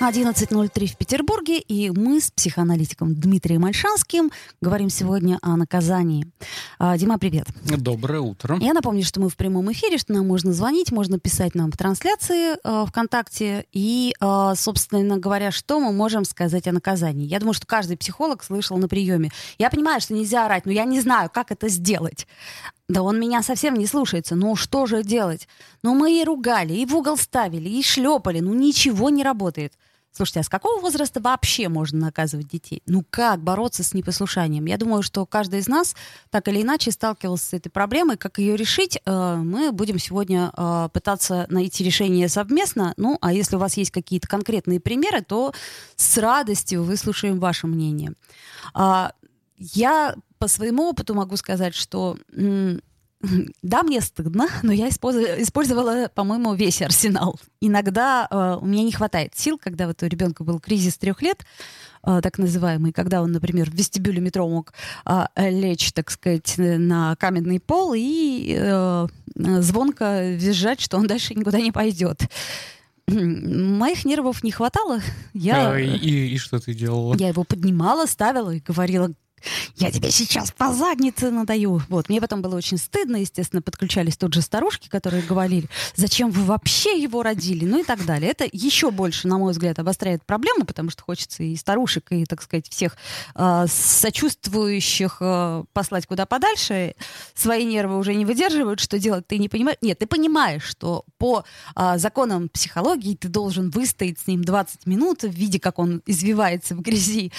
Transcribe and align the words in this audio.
11.03 0.00 0.86
в 0.86 0.96
Петербурге, 0.96 1.58
и 1.58 1.90
мы 1.90 2.20
с 2.20 2.30
психоаналитиком 2.30 3.16
Дмитрием 3.16 3.64
Альшанским 3.64 4.30
говорим 4.60 4.90
сегодня 4.90 5.40
о 5.42 5.56
наказании. 5.56 6.30
А, 6.78 6.96
Дима, 6.96 7.18
привет. 7.18 7.48
Доброе 7.64 8.20
утро. 8.20 8.56
Я 8.60 8.74
напомню, 8.74 9.02
что 9.02 9.20
мы 9.20 9.28
в 9.28 9.36
прямом 9.36 9.72
эфире, 9.72 9.98
что 9.98 10.12
нам 10.12 10.28
можно 10.28 10.52
звонить, 10.52 10.92
можно 10.92 11.18
писать 11.18 11.56
нам 11.56 11.72
в 11.72 11.76
трансляции 11.76 12.56
э, 12.62 12.86
ВКонтакте, 12.86 13.66
и, 13.72 14.14
э, 14.20 14.52
собственно 14.56 15.18
говоря, 15.18 15.50
что 15.50 15.80
мы 15.80 15.92
можем 15.92 16.24
сказать 16.24 16.68
о 16.68 16.72
наказании. 16.72 17.26
Я 17.26 17.40
думаю, 17.40 17.54
что 17.54 17.66
каждый 17.66 17.96
психолог 17.96 18.44
слышал 18.44 18.78
на 18.78 18.86
приеме. 18.86 19.30
Я 19.58 19.68
понимаю, 19.68 20.00
что 20.00 20.14
нельзя 20.14 20.46
орать, 20.46 20.64
но 20.64 20.70
я 20.70 20.84
не 20.84 21.00
знаю, 21.00 21.28
как 21.28 21.50
это 21.50 21.68
сделать. 21.68 22.28
Да 22.88 23.02
он 23.02 23.18
меня 23.20 23.42
совсем 23.42 23.74
не 23.74 23.86
слушается. 23.86 24.36
Ну 24.36 24.54
что 24.54 24.86
же 24.86 25.02
делать? 25.02 25.48
Ну 25.82 25.94
мы 25.94 26.20
и 26.20 26.24
ругали, 26.24 26.72
и 26.72 26.86
в 26.86 26.96
угол 26.96 27.16
ставили, 27.18 27.68
и 27.68 27.82
шлепали. 27.82 28.38
Ну 28.40 28.54
ничего 28.54 29.10
не 29.10 29.22
работает. 29.22 29.74
Слушайте, 30.18 30.40
а 30.40 30.42
с 30.42 30.48
какого 30.48 30.80
возраста 30.80 31.20
вообще 31.20 31.68
можно 31.68 32.00
наказывать 32.00 32.48
детей? 32.48 32.82
Ну 32.86 33.04
как 33.08 33.40
бороться 33.40 33.84
с 33.84 33.94
непослушанием? 33.94 34.64
Я 34.64 34.76
думаю, 34.76 35.04
что 35.04 35.24
каждый 35.26 35.60
из 35.60 35.68
нас 35.68 35.94
так 36.30 36.48
или 36.48 36.60
иначе 36.60 36.90
сталкивался 36.90 37.44
с 37.44 37.52
этой 37.52 37.68
проблемой. 37.68 38.16
Как 38.16 38.40
ее 38.40 38.56
решить, 38.56 38.98
э, 39.04 39.36
мы 39.36 39.70
будем 39.70 40.00
сегодня 40.00 40.50
э, 40.56 40.88
пытаться 40.92 41.46
найти 41.50 41.84
решение 41.84 42.28
совместно. 42.28 42.94
Ну, 42.96 43.16
а 43.20 43.32
если 43.32 43.54
у 43.54 43.60
вас 43.60 43.76
есть 43.76 43.92
какие-то 43.92 44.26
конкретные 44.26 44.80
примеры, 44.80 45.22
то 45.22 45.54
с 45.94 46.18
радостью 46.18 46.82
выслушаем 46.82 47.38
ваше 47.38 47.68
мнение. 47.68 48.12
А, 48.74 49.12
я 49.56 50.16
по 50.40 50.48
своему 50.48 50.88
опыту 50.88 51.14
могу 51.14 51.36
сказать, 51.36 51.76
что 51.76 52.18
да, 53.62 53.82
мне 53.82 54.00
стыдно, 54.00 54.48
но 54.62 54.72
я 54.72 54.88
использовала, 54.88 56.08
по-моему, 56.14 56.54
весь 56.54 56.82
арсенал. 56.82 57.38
Иногда 57.60 58.28
э, 58.30 58.58
у 58.60 58.64
меня 58.64 58.84
не 58.84 58.92
хватает 58.92 59.36
сил, 59.36 59.58
когда 59.58 59.88
вот 59.88 60.02
у 60.02 60.06
ребенка 60.06 60.44
был 60.44 60.60
кризис 60.60 60.96
трех 60.98 61.20
лет, 61.20 61.44
э, 62.04 62.20
так 62.22 62.38
называемый, 62.38 62.92
когда 62.92 63.20
он, 63.20 63.32
например, 63.32 63.70
в 63.70 63.74
вестибюле 63.74 64.20
метро 64.20 64.48
мог 64.48 64.72
э, 65.04 65.50
лечь, 65.50 65.92
так 65.92 66.10
сказать, 66.10 66.54
на 66.58 67.16
каменный 67.16 67.58
пол 67.58 67.92
и 67.96 68.56
э, 68.56 69.06
звонко 69.34 70.30
визжать, 70.30 70.80
что 70.80 70.96
он 70.96 71.08
дальше 71.08 71.34
никуда 71.34 71.60
не 71.60 71.72
пойдет. 71.72 72.22
Моих 73.08 74.04
нервов 74.04 74.44
не 74.44 74.52
хватало. 74.52 75.00
Я, 75.32 75.72
а, 75.72 75.78
и, 75.78 76.34
и 76.34 76.36
что 76.36 76.60
ты 76.60 76.74
делала? 76.74 77.16
Я 77.16 77.28
его 77.28 77.42
поднимала, 77.42 78.06
ставила 78.06 78.50
и 78.50 78.60
говорила, 78.60 79.10
я 79.76 79.90
тебе 79.90 80.10
сейчас 80.10 80.50
по 80.50 80.72
заднице 80.72 81.30
надаю. 81.30 81.82
Вот. 81.88 82.08
Мне 82.08 82.20
потом 82.20 82.42
было 82.42 82.56
очень 82.56 82.78
стыдно, 82.78 83.16
естественно, 83.16 83.62
подключались 83.62 84.16
тут 84.16 84.34
же 84.34 84.42
старушки, 84.42 84.88
которые 84.88 85.22
говорили, 85.22 85.68
зачем 85.94 86.30
вы 86.30 86.44
вообще 86.44 87.00
его 87.00 87.22
родили, 87.22 87.64
ну 87.64 87.80
и 87.80 87.84
так 87.84 88.04
далее. 88.04 88.30
Это 88.30 88.48
еще 88.50 88.90
больше, 88.90 89.28
на 89.28 89.38
мой 89.38 89.52
взгляд, 89.52 89.78
обостряет 89.78 90.24
проблему, 90.24 90.64
потому 90.64 90.90
что 90.90 91.02
хочется 91.02 91.42
и 91.42 91.56
старушек, 91.56 92.06
и, 92.10 92.24
так 92.24 92.42
сказать, 92.42 92.68
всех 92.68 92.96
э, 93.34 93.66
сочувствующих 93.68 95.18
э, 95.20 95.64
послать 95.72 96.06
куда 96.06 96.26
подальше. 96.26 96.94
Свои 97.34 97.64
нервы 97.64 97.98
уже 97.98 98.14
не 98.14 98.24
выдерживают, 98.24 98.80
что 98.80 98.98
делать 98.98 99.26
ты 99.26 99.38
не 99.38 99.48
понимаешь. 99.48 99.78
Нет, 99.80 99.98
ты 99.98 100.06
понимаешь, 100.06 100.64
что 100.64 101.04
по 101.18 101.44
э, 101.76 101.98
законам 101.98 102.48
психологии 102.48 103.14
ты 103.14 103.28
должен 103.28 103.70
выстоять 103.70 104.18
с 104.18 104.26
ним 104.26 104.42
20 104.42 104.86
минут 104.86 105.22
в 105.22 105.30
виде, 105.30 105.60
как 105.60 105.78
он 105.78 106.02
извивается 106.06 106.74
в 106.74 106.80
грязи, 106.80 107.32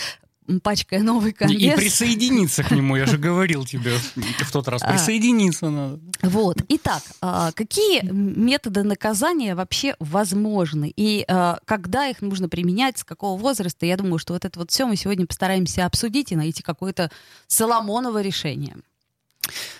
пачкая 0.61 1.01
новый 1.01 1.33
конверт. 1.33 1.79
И 1.79 1.81
присоединиться 1.81 2.63
к 2.63 2.71
нему, 2.71 2.95
я 2.95 3.05
же 3.05 3.17
говорил 3.17 3.65
тебе 3.65 3.91
в 4.15 4.51
тот 4.51 4.67
раз, 4.67 4.81
а. 4.83 4.91
присоединиться 4.91 5.69
надо. 5.69 5.99
Вот. 6.23 6.57
Итак, 6.67 7.03
а, 7.21 7.51
какие 7.51 8.01
методы 8.03 8.83
наказания 8.83 9.55
вообще 9.55 9.95
возможны? 9.99 10.91
И 10.95 11.23
а, 11.27 11.59
когда 11.65 12.07
их 12.07 12.21
нужно 12.21 12.49
применять, 12.49 12.97
с 12.97 13.03
какого 13.03 13.39
возраста? 13.39 13.85
Я 13.85 13.97
думаю, 13.97 14.17
что 14.17 14.33
вот 14.33 14.45
это 14.45 14.59
вот 14.59 14.71
все 14.71 14.85
мы 14.85 14.95
сегодня 14.95 15.25
постараемся 15.25 15.85
обсудить 15.85 16.31
и 16.31 16.35
найти 16.35 16.63
какое-то 16.63 17.11
Соломоново 17.47 18.21
решение. 18.21 18.75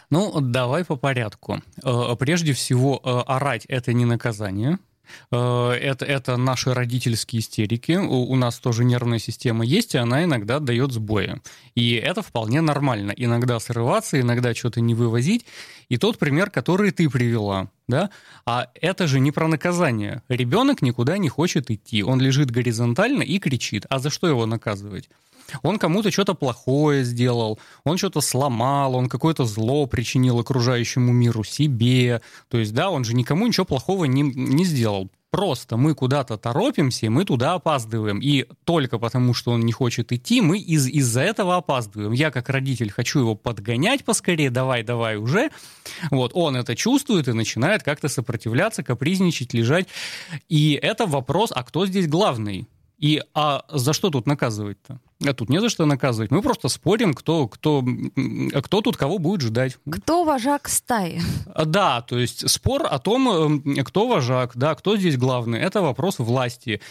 Ну, 0.09 0.41
давай 0.41 0.83
по 0.83 0.95
порядку. 0.95 1.61
Прежде 2.19 2.53
всего, 2.53 2.99
орать— 3.27 3.65
это 3.67 3.93
не 3.93 4.05
наказание. 4.05 4.79
Э, 5.31 5.71
это, 5.71 6.05
это 6.05 6.37
наши 6.37 6.73
родительские 6.73 7.41
истерики. 7.41 7.93
У, 7.93 8.31
у 8.31 8.35
нас 8.35 8.59
тоже 8.59 8.83
нервная 8.83 9.19
система 9.19 9.65
есть, 9.65 9.95
и 9.95 9.97
она 9.97 10.23
иногда 10.23 10.59
дает 10.59 10.91
сбои. 10.91 11.41
И 11.75 11.93
это 11.93 12.21
вполне 12.21 12.61
нормально. 12.61 13.13
Иногда 13.15 13.59
срываться, 13.59 14.19
иногда 14.19 14.53
что-то 14.53 14.81
не 14.81 14.93
вывозить. 14.93 15.45
И 15.89 15.97
тот 15.97 16.19
пример, 16.19 16.51
который 16.51 16.91
ты 16.91 17.09
привела, 17.09 17.69
да, 17.87 18.11
а 18.45 18.69
это 18.75 19.07
же 19.07 19.19
не 19.19 19.31
про 19.31 19.47
наказание. 19.47 20.21
Ребенок 20.29 20.83
никуда 20.83 21.17
не 21.17 21.29
хочет 21.29 21.71
идти. 21.71 22.03
Он 22.03 22.21
лежит 22.21 22.51
горизонтально 22.51 23.23
и 23.23 23.39
кричит. 23.39 23.85
А 23.89 23.97
за 23.97 24.11
что 24.11 24.27
его 24.27 24.45
наказывать? 24.45 25.09
Он 25.63 25.79
кому-то 25.79 26.11
что-то 26.11 26.35
плохое 26.35 27.03
сделал, 27.03 27.59
он 27.83 27.97
что-то 27.97 28.21
сломал, 28.21 28.93
он 28.95 29.09
какое-то 29.09 29.45
зло 29.45 29.87
причинил 29.87 30.39
окружающему 30.39 31.11
миру, 31.11 31.43
себе. 31.43 32.21
То 32.49 32.59
есть, 32.59 32.73
да, 32.73 32.91
он 32.91 33.03
же 33.03 33.15
никому 33.15 33.47
ничего 33.47 33.65
плохого 33.65 34.05
не, 34.05 34.21
не 34.21 34.65
сделал. 34.65 35.09
Просто 35.31 35.77
мы 35.77 35.93
куда-то 35.93 36.37
торопимся, 36.37 37.09
мы 37.09 37.23
туда 37.23 37.53
опаздываем. 37.53 38.19
И 38.19 38.47
только 38.63 38.97
потому, 38.97 39.35
что 39.35 39.51
он 39.51 39.61
не 39.61 39.71
хочет 39.71 40.11
идти, 40.11 40.41
мы 40.41 40.57
из- 40.57 40.87
из-за 40.87 41.21
этого 41.21 41.55
опаздываем. 41.57 42.13
Я, 42.13 42.31
как 42.31 42.49
родитель, 42.49 42.91
хочу 42.91 43.19
его 43.19 43.35
подгонять 43.35 44.03
поскорее, 44.03 44.49
давай, 44.49 44.81
давай 44.83 45.17
уже. 45.17 45.51
Вот, 46.09 46.31
он 46.33 46.55
это 46.55 46.75
чувствует 46.75 47.27
и 47.27 47.33
начинает 47.33 47.83
как-то 47.83 48.07
сопротивляться, 48.07 48.81
капризничать, 48.81 49.53
лежать. 49.53 49.87
И 50.49 50.73
это 50.81 51.05
вопрос, 51.05 51.51
а 51.53 51.63
кто 51.63 51.85
здесь 51.85 52.07
главный? 52.07 52.67
И 52.99 53.21
а 53.33 53.63
за 53.69 53.93
что 53.93 54.09
тут 54.09 54.27
наказывать-то? 54.27 54.99
А 55.25 55.33
тут 55.33 55.49
не 55.49 55.59
за 55.61 55.69
что 55.69 55.85
наказывать. 55.85 56.31
Мы 56.31 56.41
просто 56.41 56.67
спорим, 56.67 57.13
кто, 57.13 57.47
кто, 57.47 57.83
кто 58.61 58.81
тут 58.81 58.97
кого 58.97 59.17
будет 59.17 59.41
ждать. 59.41 59.77
Кто 59.89 60.25
вожак 60.25 60.67
стаи? 60.67 61.21
А, 61.47 61.65
да, 61.65 62.01
то 62.01 62.19
есть 62.19 62.49
спор 62.49 62.85
о 62.89 62.99
том, 62.99 63.61
кто 63.83 64.07
вожак, 64.07 64.51
да, 64.55 64.75
кто 64.75 64.97
здесь 64.97 65.17
главный, 65.17 65.59
это 65.59 65.81
вопрос 65.81 66.19
власти. 66.19 66.81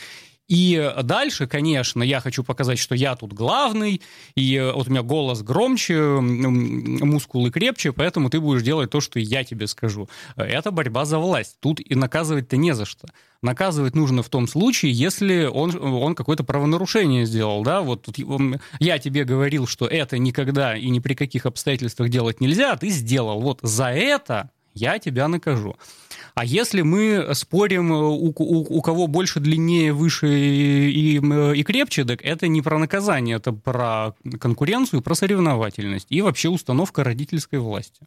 И 0.48 0.92
дальше, 1.02 1.46
конечно, 1.46 2.02
я 2.02 2.20
хочу 2.20 2.42
показать, 2.42 2.78
что 2.78 2.94
я 2.94 3.14
тут 3.16 3.34
главный, 3.34 4.00
и 4.34 4.72
вот 4.74 4.88
у 4.88 4.90
меня 4.90 5.02
голос 5.02 5.42
громче, 5.42 6.00
мускулы 6.00 7.50
крепче, 7.50 7.92
поэтому 7.92 8.30
ты 8.30 8.40
будешь 8.40 8.62
делать 8.62 8.90
то, 8.90 9.02
что 9.02 9.18
я 9.18 9.44
тебе 9.44 9.66
скажу. 9.66 10.08
Это 10.36 10.70
борьба 10.70 11.04
за 11.04 11.18
власть. 11.18 11.58
Тут 11.60 11.80
и 11.80 11.94
наказывать-то 11.94 12.56
не 12.56 12.74
за 12.74 12.86
что. 12.86 13.08
Наказывать 13.40 13.94
нужно 13.94 14.24
в 14.24 14.28
том 14.28 14.48
случае, 14.48 14.90
если 14.90 15.44
он, 15.44 15.76
он 15.80 16.16
какое-то 16.16 16.42
правонарушение 16.42 17.24
сделал, 17.24 17.62
да, 17.62 17.82
вот 17.82 18.02
тут 18.02 18.16
я 18.80 18.98
тебе 18.98 19.24
говорил, 19.24 19.68
что 19.68 19.86
это 19.86 20.18
никогда 20.18 20.76
и 20.76 20.88
ни 20.88 20.98
при 20.98 21.14
каких 21.14 21.46
обстоятельствах 21.46 22.08
делать 22.08 22.40
нельзя, 22.40 22.72
а 22.72 22.76
ты 22.76 22.88
сделал. 22.88 23.40
Вот 23.40 23.60
за 23.62 23.90
это 23.90 24.50
я 24.74 24.98
тебя 24.98 25.28
накажу. 25.28 25.76
А 26.34 26.44
если 26.44 26.82
мы 26.82 27.30
спорим, 27.34 27.92
э, 27.92 27.96
у, 27.96 28.32
у, 28.36 28.78
у 28.78 28.82
кого 28.82 29.06
больше, 29.06 29.40
длиннее, 29.40 29.92
выше 29.92 30.28
и, 30.28 31.16
и, 31.16 31.58
и 31.58 31.62
крепче, 31.64 32.04
так 32.04 32.24
это 32.24 32.48
не 32.48 32.62
про 32.62 32.78
наказание, 32.78 33.36
это 33.36 33.52
про 33.52 34.14
конкуренцию, 34.40 35.02
про 35.02 35.14
соревновательность 35.14 36.06
и 36.10 36.22
вообще 36.22 36.48
установка 36.48 37.02
родительской 37.02 37.58
власти. 37.58 38.06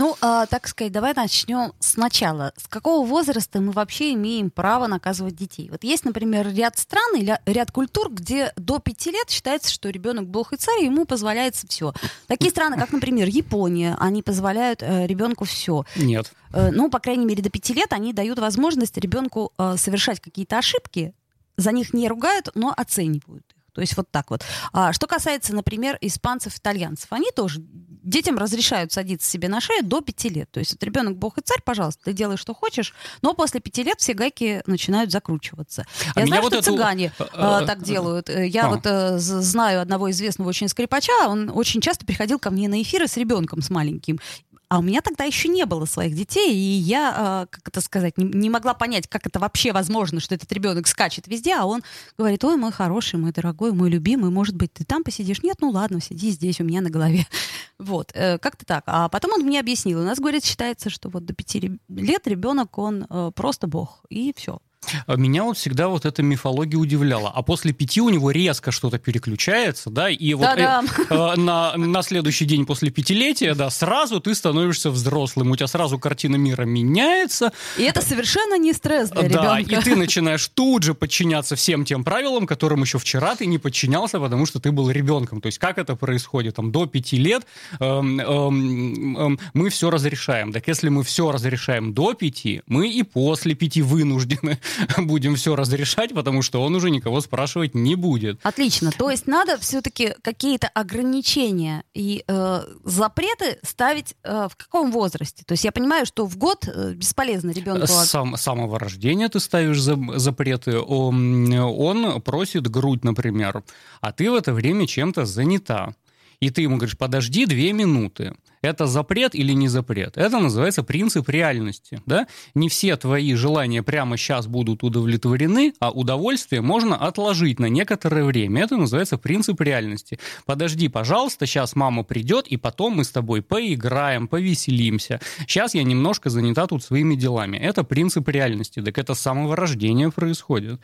Ну, 0.00 0.16
э, 0.22 0.46
так 0.48 0.66
сказать, 0.66 0.92
давай 0.92 1.12
начнем 1.12 1.74
сначала. 1.78 2.54
С 2.56 2.66
какого 2.68 3.06
возраста 3.06 3.60
мы 3.60 3.70
вообще 3.70 4.14
имеем 4.14 4.50
право 4.50 4.86
наказывать 4.86 5.36
детей? 5.36 5.68
Вот 5.70 5.84
есть, 5.84 6.06
например, 6.06 6.50
ряд 6.54 6.78
стран 6.78 7.16
или 7.16 7.38
ряд 7.44 7.70
культур, 7.70 8.10
где 8.10 8.50
до 8.56 8.78
пяти 8.78 9.10
лет 9.10 9.28
считается, 9.28 9.70
что 9.70 9.90
ребенок 9.90 10.26
бог 10.26 10.54
и 10.54 10.56
царь, 10.56 10.80
и 10.80 10.84
ему 10.86 11.04
позволяется 11.04 11.66
все. 11.66 11.92
Такие 12.28 12.50
страны, 12.50 12.78
как, 12.78 12.92
например, 12.92 13.28
Япония, 13.28 13.94
они 14.00 14.22
позволяют 14.22 14.82
э, 14.82 15.06
ребенку 15.06 15.44
все. 15.44 15.84
Нет. 15.96 16.32
Э, 16.54 16.70
ну, 16.70 16.88
по 16.88 16.98
крайней 16.98 17.26
мере, 17.26 17.42
до 17.42 17.50
пяти 17.50 17.74
лет 17.74 17.92
они 17.92 18.14
дают 18.14 18.38
возможность 18.38 18.96
ребенку 18.96 19.52
э, 19.58 19.74
совершать 19.76 20.20
какие-то 20.20 20.56
ошибки, 20.56 21.12
за 21.58 21.72
них 21.72 21.92
не 21.92 22.08
ругают, 22.08 22.48
но 22.54 22.72
оценивают 22.74 23.44
их. 23.50 23.59
То 23.80 23.82
есть 23.82 23.96
вот 23.96 24.10
так 24.10 24.28
вот. 24.28 24.44
А 24.74 24.92
что 24.92 25.06
касается, 25.06 25.54
например, 25.54 25.96
испанцев, 26.02 26.54
итальянцев, 26.54 27.06
они 27.14 27.30
тоже 27.34 27.62
детям 28.02 28.36
разрешают 28.36 28.92
садиться 28.92 29.30
себе 29.30 29.48
на 29.48 29.58
шею 29.62 29.82
до 29.82 30.02
пяти 30.02 30.28
лет. 30.28 30.50
То 30.50 30.60
есть 30.60 30.72
вот 30.72 30.82
ребенок 30.82 31.16
бог 31.16 31.38
и 31.38 31.40
царь, 31.40 31.62
пожалуйста, 31.64 32.04
ты 32.04 32.12
делаешь, 32.12 32.40
что 32.40 32.52
хочешь, 32.52 32.92
но 33.22 33.32
после 33.32 33.58
пяти 33.58 33.82
лет 33.82 33.98
все 33.98 34.12
гайки 34.12 34.62
начинают 34.66 35.10
закручиваться. 35.10 35.86
А 36.14 36.20
Я 36.20 36.26
знаю, 36.26 36.42
что 36.42 36.56
эту... 36.56 36.72
цыгане 36.72 37.10
э, 37.18 37.24
э, 37.32 37.66
так 37.66 37.82
делают. 37.82 38.28
Э, 38.28 38.46
я 38.46 38.66
а. 38.66 38.68
вот 38.68 38.80
э, 38.84 39.18
знаю 39.18 39.80
одного 39.80 40.10
известного 40.10 40.50
очень 40.50 40.68
скрипача, 40.68 41.26
он 41.26 41.50
очень 41.54 41.80
часто 41.80 42.04
приходил 42.04 42.38
ко 42.38 42.50
мне 42.50 42.68
на 42.68 42.82
эфиры 42.82 43.08
с 43.08 43.16
ребенком, 43.16 43.62
с 43.62 43.70
маленьким 43.70 44.20
А 44.70 44.78
у 44.78 44.82
меня 44.82 45.00
тогда 45.00 45.24
еще 45.24 45.48
не 45.48 45.66
было 45.66 45.84
своих 45.84 46.14
детей, 46.14 46.54
и 46.54 46.78
я, 46.78 47.48
как 47.50 47.66
это 47.66 47.80
сказать, 47.80 48.16
не, 48.16 48.24
не 48.24 48.48
могла 48.48 48.72
понять, 48.72 49.08
как 49.08 49.26
это 49.26 49.40
вообще 49.40 49.72
возможно, 49.72 50.20
что 50.20 50.36
этот 50.36 50.52
ребенок 50.52 50.86
скачет 50.86 51.26
везде, 51.26 51.56
а 51.56 51.64
он 51.64 51.82
говорит, 52.16 52.44
ой, 52.44 52.56
мой 52.56 52.70
хороший, 52.70 53.18
мой 53.18 53.32
дорогой, 53.32 53.72
мой 53.72 53.90
любимый, 53.90 54.30
может 54.30 54.54
быть, 54.54 54.72
ты 54.72 54.84
там 54.84 55.02
посидишь? 55.02 55.42
Нет, 55.42 55.56
ну 55.60 55.70
ладно, 55.70 56.00
сиди 56.00 56.30
здесь 56.30 56.60
у 56.60 56.64
меня 56.64 56.80
на 56.80 56.88
голове. 56.88 57.26
Вот, 57.78 58.12
э, 58.12 58.36
как-то 58.36 58.66
так. 58.66 58.84
А 58.86 59.08
потом 59.08 59.32
он 59.32 59.40
мне 59.40 59.58
объяснил, 59.58 60.00
у 60.00 60.04
нас, 60.04 60.18
говорит, 60.18 60.44
считается, 60.44 60.90
что 60.90 61.08
вот 61.08 61.24
до 61.24 61.32
пяти 61.32 61.80
лет 61.88 62.26
ребенок, 62.26 62.76
он 62.76 63.06
э, 63.08 63.32
просто 63.34 63.66
бог, 63.68 64.04
и 64.10 64.34
все. 64.36 64.60
А 65.06 65.16
меня 65.16 65.44
вот 65.44 65.56
всегда 65.56 65.88
вот 65.88 66.04
эта 66.04 66.22
мифология 66.22 66.78
удивляла. 66.78 67.30
А 67.34 67.42
после 67.42 67.72
пяти 67.72 68.00
у 68.00 68.08
него 68.08 68.30
резко 68.30 68.70
что-то 68.70 68.98
переключается, 68.98 69.90
да, 69.90 70.08
и 70.08 70.34
вот 70.34 70.46
э, 70.56 70.80
э, 71.10 71.34
на, 71.36 71.76
на 71.76 72.02
следующий 72.02 72.44
день 72.44 72.66
после 72.66 72.90
пятилетия, 72.90 73.54
да, 73.54 73.70
сразу 73.70 74.20
ты 74.20 74.34
становишься 74.34 74.90
взрослым, 74.90 75.50
у 75.50 75.56
тебя 75.56 75.66
сразу 75.66 75.98
картина 75.98 76.36
мира 76.36 76.64
меняется. 76.64 77.52
И 77.78 77.82
это 77.82 78.02
совершенно 78.02 78.58
не 78.58 78.72
стресс 78.72 79.10
для 79.10 79.28
да, 79.28 79.58
ребенка. 79.58 79.80
и 79.80 79.84
ты 79.84 79.96
начинаешь 79.96 80.48
тут 80.48 80.82
же 80.82 80.94
подчиняться 80.94 81.56
всем 81.56 81.84
тем 81.84 82.04
правилам, 82.04 82.46
которым 82.46 82.82
еще 82.82 82.98
вчера 82.98 83.36
ты 83.36 83.46
не 83.46 83.58
подчинялся, 83.58 84.18
потому 84.18 84.46
что 84.46 84.60
ты 84.60 84.72
был 84.72 84.90
ребенком. 84.90 85.40
То 85.40 85.46
есть 85.46 85.58
как 85.58 85.78
это 85.78 85.96
происходит? 85.96 86.56
Там 86.56 86.72
до 86.72 86.86
пяти 86.86 87.16
лет 87.16 87.46
эм, 87.78 88.20
эм, 88.20 89.16
эм, 89.16 89.38
мы 89.54 89.70
все 89.70 89.90
разрешаем. 89.90 90.52
Так 90.52 90.66
если 90.68 90.88
мы 90.88 91.04
все 91.04 91.30
разрешаем 91.30 91.92
до 91.92 92.14
пяти, 92.14 92.62
мы 92.66 92.88
и 92.88 93.02
после 93.02 93.54
пяти 93.54 93.82
вынуждены 93.82 94.58
будем 94.98 95.36
все 95.36 95.56
разрешать, 95.56 96.14
потому 96.14 96.42
что 96.42 96.62
он 96.62 96.74
уже 96.74 96.90
никого 96.90 97.20
спрашивать 97.20 97.74
не 97.74 97.94
будет. 97.94 98.40
Отлично. 98.42 98.92
То 98.92 99.10
есть 99.10 99.26
надо 99.26 99.58
все-таки 99.58 100.14
какие-то 100.22 100.68
ограничения 100.68 101.84
и 101.94 102.24
э, 102.26 102.62
запреты 102.84 103.58
ставить 103.62 104.14
э, 104.22 104.48
в 104.50 104.56
каком 104.56 104.92
возрасте? 104.92 105.44
То 105.46 105.52
есть 105.52 105.64
я 105.64 105.72
понимаю, 105.72 106.06
что 106.06 106.26
в 106.26 106.36
год 106.36 106.66
э, 106.66 106.92
бесполезно 106.94 107.50
ребенку... 107.50 107.86
С 107.86 108.06
сам, 108.08 108.36
самого 108.36 108.78
рождения 108.78 109.28
ты 109.28 109.40
ставишь 109.40 109.80
за, 109.80 109.98
запреты. 110.16 110.78
Он, 110.78 111.52
он 111.52 112.20
просит 112.22 112.68
грудь, 112.68 113.04
например, 113.04 113.62
а 114.00 114.12
ты 114.12 114.30
в 114.30 114.34
это 114.34 114.52
время 114.52 114.86
чем-то 114.86 115.24
занята. 115.24 115.94
И 116.40 116.50
ты 116.50 116.62
ему 116.62 116.76
говоришь, 116.76 116.96
подожди 116.96 117.46
две 117.46 117.72
минуты 117.72 118.34
это 118.62 118.86
запрет 118.86 119.34
или 119.34 119.52
не 119.52 119.68
запрет. 119.68 120.16
Это 120.16 120.38
называется 120.38 120.82
принцип 120.82 121.28
реальности. 121.28 122.02
Да? 122.06 122.26
Не 122.54 122.68
все 122.68 122.96
твои 122.96 123.34
желания 123.34 123.82
прямо 123.82 124.16
сейчас 124.16 124.46
будут 124.46 124.82
удовлетворены, 124.82 125.72
а 125.80 125.90
удовольствие 125.90 126.60
можно 126.60 126.96
отложить 126.96 127.58
на 127.58 127.66
некоторое 127.66 128.24
время. 128.24 128.62
Это 128.64 128.76
называется 128.76 129.16
принцип 129.16 129.60
реальности. 129.60 130.18
Подожди, 130.44 130.88
пожалуйста, 130.88 131.46
сейчас 131.46 131.74
мама 131.74 132.02
придет, 132.02 132.46
и 132.48 132.56
потом 132.56 132.96
мы 132.96 133.04
с 133.04 133.10
тобой 133.10 133.42
поиграем, 133.42 134.28
повеселимся. 134.28 135.20
Сейчас 135.46 135.74
я 135.74 135.82
немножко 135.82 136.28
занята 136.28 136.66
тут 136.66 136.84
своими 136.84 137.14
делами. 137.14 137.56
Это 137.56 137.82
принцип 137.82 138.28
реальности. 138.28 138.82
Так 138.82 138.98
это 138.98 139.14
с 139.14 139.20
самого 139.20 139.56
рождения 139.56 140.10
происходит. 140.10 140.80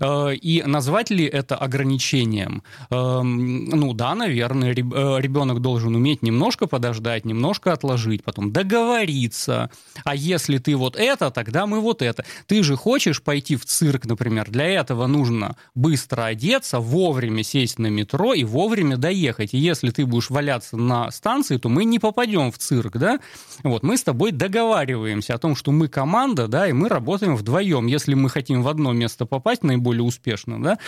Э, 0.00 0.34
и 0.34 0.62
назвать 0.62 1.10
ли 1.10 1.24
это 1.24 1.56
ограничением? 1.56 2.62
Эм, 2.90 3.66
ну 3.66 3.92
да, 3.92 4.14
наверное, 4.14 4.72
ребенок 4.72 5.58
э, 5.58 5.60
должен 5.60 5.94
уметь 5.94 6.22
немножко 6.22 6.66
подождать, 6.66 6.95
немножко 7.24 7.72
отложить, 7.72 8.24
потом 8.24 8.52
договориться. 8.52 9.70
А 10.04 10.14
если 10.14 10.58
ты 10.58 10.76
вот 10.76 10.96
это, 10.96 11.30
тогда 11.30 11.66
мы 11.66 11.80
вот 11.80 12.02
это. 12.02 12.24
Ты 12.46 12.62
же 12.62 12.76
хочешь 12.76 13.22
пойти 13.22 13.56
в 13.56 13.64
цирк, 13.64 14.06
например. 14.06 14.50
Для 14.50 14.66
этого 14.66 15.06
нужно 15.06 15.56
быстро 15.74 16.24
одеться, 16.24 16.80
вовремя 16.80 17.42
сесть 17.42 17.78
на 17.78 17.88
метро 17.88 18.34
и 18.34 18.44
вовремя 18.44 18.96
доехать. 18.96 19.54
И 19.54 19.58
если 19.58 19.90
ты 19.90 20.06
будешь 20.06 20.30
валяться 20.30 20.76
на 20.76 21.10
станции, 21.10 21.56
то 21.58 21.68
мы 21.68 21.84
не 21.84 21.98
попадем 21.98 22.52
в 22.52 22.58
цирк, 22.58 22.96
да? 22.96 23.20
Вот, 23.62 23.82
мы 23.82 23.96
с 23.96 24.02
тобой 24.02 24.32
договариваемся 24.32 25.34
о 25.34 25.38
том, 25.38 25.56
что 25.56 25.72
мы 25.72 25.88
команда, 25.88 26.48
да, 26.48 26.68
и 26.68 26.72
мы 26.72 26.88
работаем 26.88 27.36
вдвоем. 27.36 27.86
Если 27.86 28.14
мы 28.14 28.30
хотим 28.30 28.62
в 28.62 28.68
одно 28.68 28.92
место 28.92 29.26
попасть, 29.26 29.62
наиболее 29.62 30.02
успешно, 30.02 30.62
да, 30.62 30.78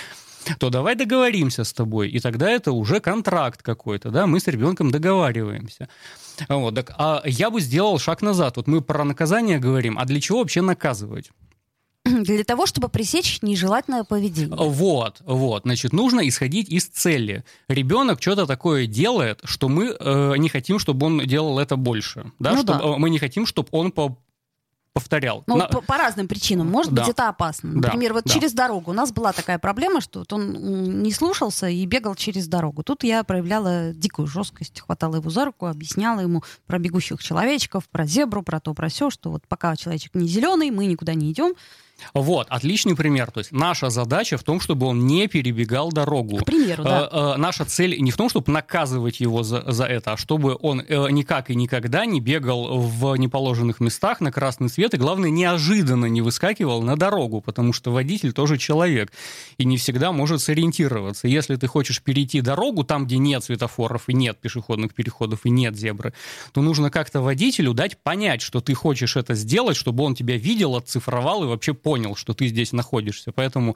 то 0.59 0.71
давай 0.71 0.95
договоримся 0.95 1.65
с 1.65 1.73
тобой, 1.73 2.09
и 2.09 2.21
тогда 2.21 2.51
это 2.51 2.73
уже 2.73 3.01
контракт 3.01 3.63
какой-то, 3.63 4.11
да, 4.11 4.27
мы 4.27 4.41
с 4.41 4.47
ребенком 4.47 4.91
договариваемся. 4.91 5.89
Вот, 6.49 6.75
так, 6.75 6.93
а 6.99 7.23
я 7.25 7.51
бы 7.51 7.61
сделал 7.61 7.99
шаг 7.99 8.23
назад. 8.23 8.57
Вот 8.57 8.67
мы 8.67 8.81
про 8.81 9.05
наказание 9.05 9.59
говорим, 9.59 9.99
а 9.99 10.05
для 10.05 10.21
чего 10.21 10.39
вообще 10.39 10.63
наказывать? 10.63 11.31
Для 12.05 12.45
того, 12.45 12.67
чтобы 12.67 12.89
пресечь 12.89 13.43
нежелательное 13.43 14.05
поведение. 14.05 14.57
Вот, 14.57 15.21
вот. 15.25 15.63
Значит, 15.65 15.93
нужно 15.93 16.27
исходить 16.29 16.69
из 16.69 16.87
цели. 16.87 17.45
Ребенок 17.69 18.23
что-то 18.23 18.47
такое 18.47 18.87
делает, 18.87 19.41
что 19.45 19.69
мы 19.69 19.97
э, 19.99 20.35
не 20.39 20.49
хотим, 20.49 20.79
чтобы 20.79 21.07
он 21.07 21.27
делал 21.27 21.59
это 21.59 21.77
больше. 21.77 22.33
Да? 22.39 22.53
Ну, 22.53 22.63
чтобы, 22.63 22.79
да. 22.79 22.97
Мы 22.97 23.11
не 23.11 23.19
хотим, 23.19 23.47
чтобы 23.47 23.69
он 23.73 23.91
по 23.91 24.19
повторял. 24.99 25.45
Ну, 25.47 25.57
На... 25.57 25.67
по, 25.69 25.81
по 25.81 25.97
разным 25.97 26.27
причинам. 26.27 26.69
Может 26.69 26.93
да. 26.93 27.03
быть, 27.03 27.11
это 27.11 27.29
опасно. 27.29 27.71
Например, 27.73 28.11
да. 28.11 28.15
вот 28.15 28.25
да. 28.25 28.35
через 28.35 28.53
дорогу. 28.53 28.91
У 28.91 28.95
нас 28.95 29.13
была 29.13 29.33
такая 29.33 29.59
проблема, 29.59 30.01
что 30.01 30.21
вот 30.21 30.33
он 30.33 31.03
не 31.03 31.13
слушался 31.13 31.69
и 31.69 31.87
бегал 31.87 32.15
через 32.15 32.49
дорогу. 32.49 32.83
Тут 32.83 33.05
я 33.05 33.23
проявляла 33.23 33.93
дикую 33.93 34.27
жесткость, 34.27 34.81
хватала 34.81 35.17
его 35.17 35.31
за 35.31 35.45
руку, 35.45 35.67
объясняла 35.67 36.21
ему 36.21 36.43
про 36.67 36.79
бегущих 36.79 37.23
человечков, 37.23 37.89
про 37.89 38.07
зебру, 38.07 38.43
про 38.43 38.59
то, 38.59 38.75
про 38.75 38.89
все, 38.89 39.11
что 39.11 39.31
вот 39.31 39.47
пока 39.47 39.77
человечек 39.77 40.15
не 40.15 40.27
зеленый, 40.27 40.71
мы 40.71 40.87
никуда 40.87 41.15
не 41.15 41.31
идем. 41.31 41.55
Вот, 42.15 42.47
отличный 42.51 42.97
пример. 42.97 43.31
То 43.31 43.39
есть 43.39 43.53
наша 43.53 43.91
задача 43.91 44.37
в 44.39 44.43
том, 44.43 44.61
чтобы 44.61 44.87
он 44.87 45.07
не 45.07 45.29
перебегал 45.29 45.91
дорогу. 45.93 46.39
К 46.39 46.45
примеру, 46.45 46.85
да. 46.85 47.09
Э, 47.11 47.35
э, 47.35 47.37
наша 47.37 47.65
цель 47.65 48.01
не 48.01 48.11
в 48.11 48.17
том, 48.17 48.29
чтобы 48.29 48.53
наказывать 48.53 49.21
его 49.21 49.43
за, 49.43 49.71
за 49.71 49.85
это, 49.85 50.13
а 50.13 50.17
чтобы 50.17 50.57
он 50.61 50.81
э, 50.81 51.11
никак 51.11 51.51
и 51.51 51.55
никогда 51.55 52.07
не 52.07 52.21
бегал 52.21 52.79
в 52.79 53.17
неположенных 53.17 53.81
местах 53.81 54.21
на 54.21 54.33
красный 54.33 54.69
свет, 54.69 54.95
и, 54.95 54.97
главное, 54.97 55.31
неожиданно 55.31 56.07
не 56.07 56.23
выскакивал 56.23 56.83
на 56.83 56.97
дорогу, 56.97 57.41
потому 57.41 57.73
что 57.73 57.93
водитель 57.93 58.33
тоже 58.33 58.59
человек 58.59 59.13
и 59.59 59.65
не 59.65 59.77
всегда 59.77 60.13
может 60.13 60.41
сориентироваться. 60.41 61.29
Если 61.29 61.57
ты 61.57 61.67
хочешь 61.67 62.03
перейти 62.03 62.41
дорогу 62.41 62.85
там, 62.85 63.07
где 63.07 63.19
нет 63.19 63.45
светофоров 63.45 64.09
и 64.09 64.15
нет 64.15 64.39
пешеходных 64.39 64.95
переходов 64.95 65.41
и 65.45 65.51
нет 65.51 65.77
зебры, 65.77 66.15
то 66.53 66.63
нужно 66.63 66.91
как-то 66.91 67.21
водителю 67.21 67.75
дать 67.75 67.99
понять, 67.99 68.43
что 68.43 68.61
ты 68.61 68.75
хочешь 68.75 69.17
это 69.17 69.35
сделать, 69.35 69.77
чтобы 69.77 70.05
он 70.05 70.15
тебя 70.15 70.37
видел, 70.37 70.77
отцифровал 70.77 71.45
и 71.45 71.47
вообще 71.47 71.75
понял, 71.89 72.17
что 72.17 72.35
ты 72.35 72.49
здесь 72.49 72.73
находишься. 72.73 73.33
Поэтому 73.33 73.75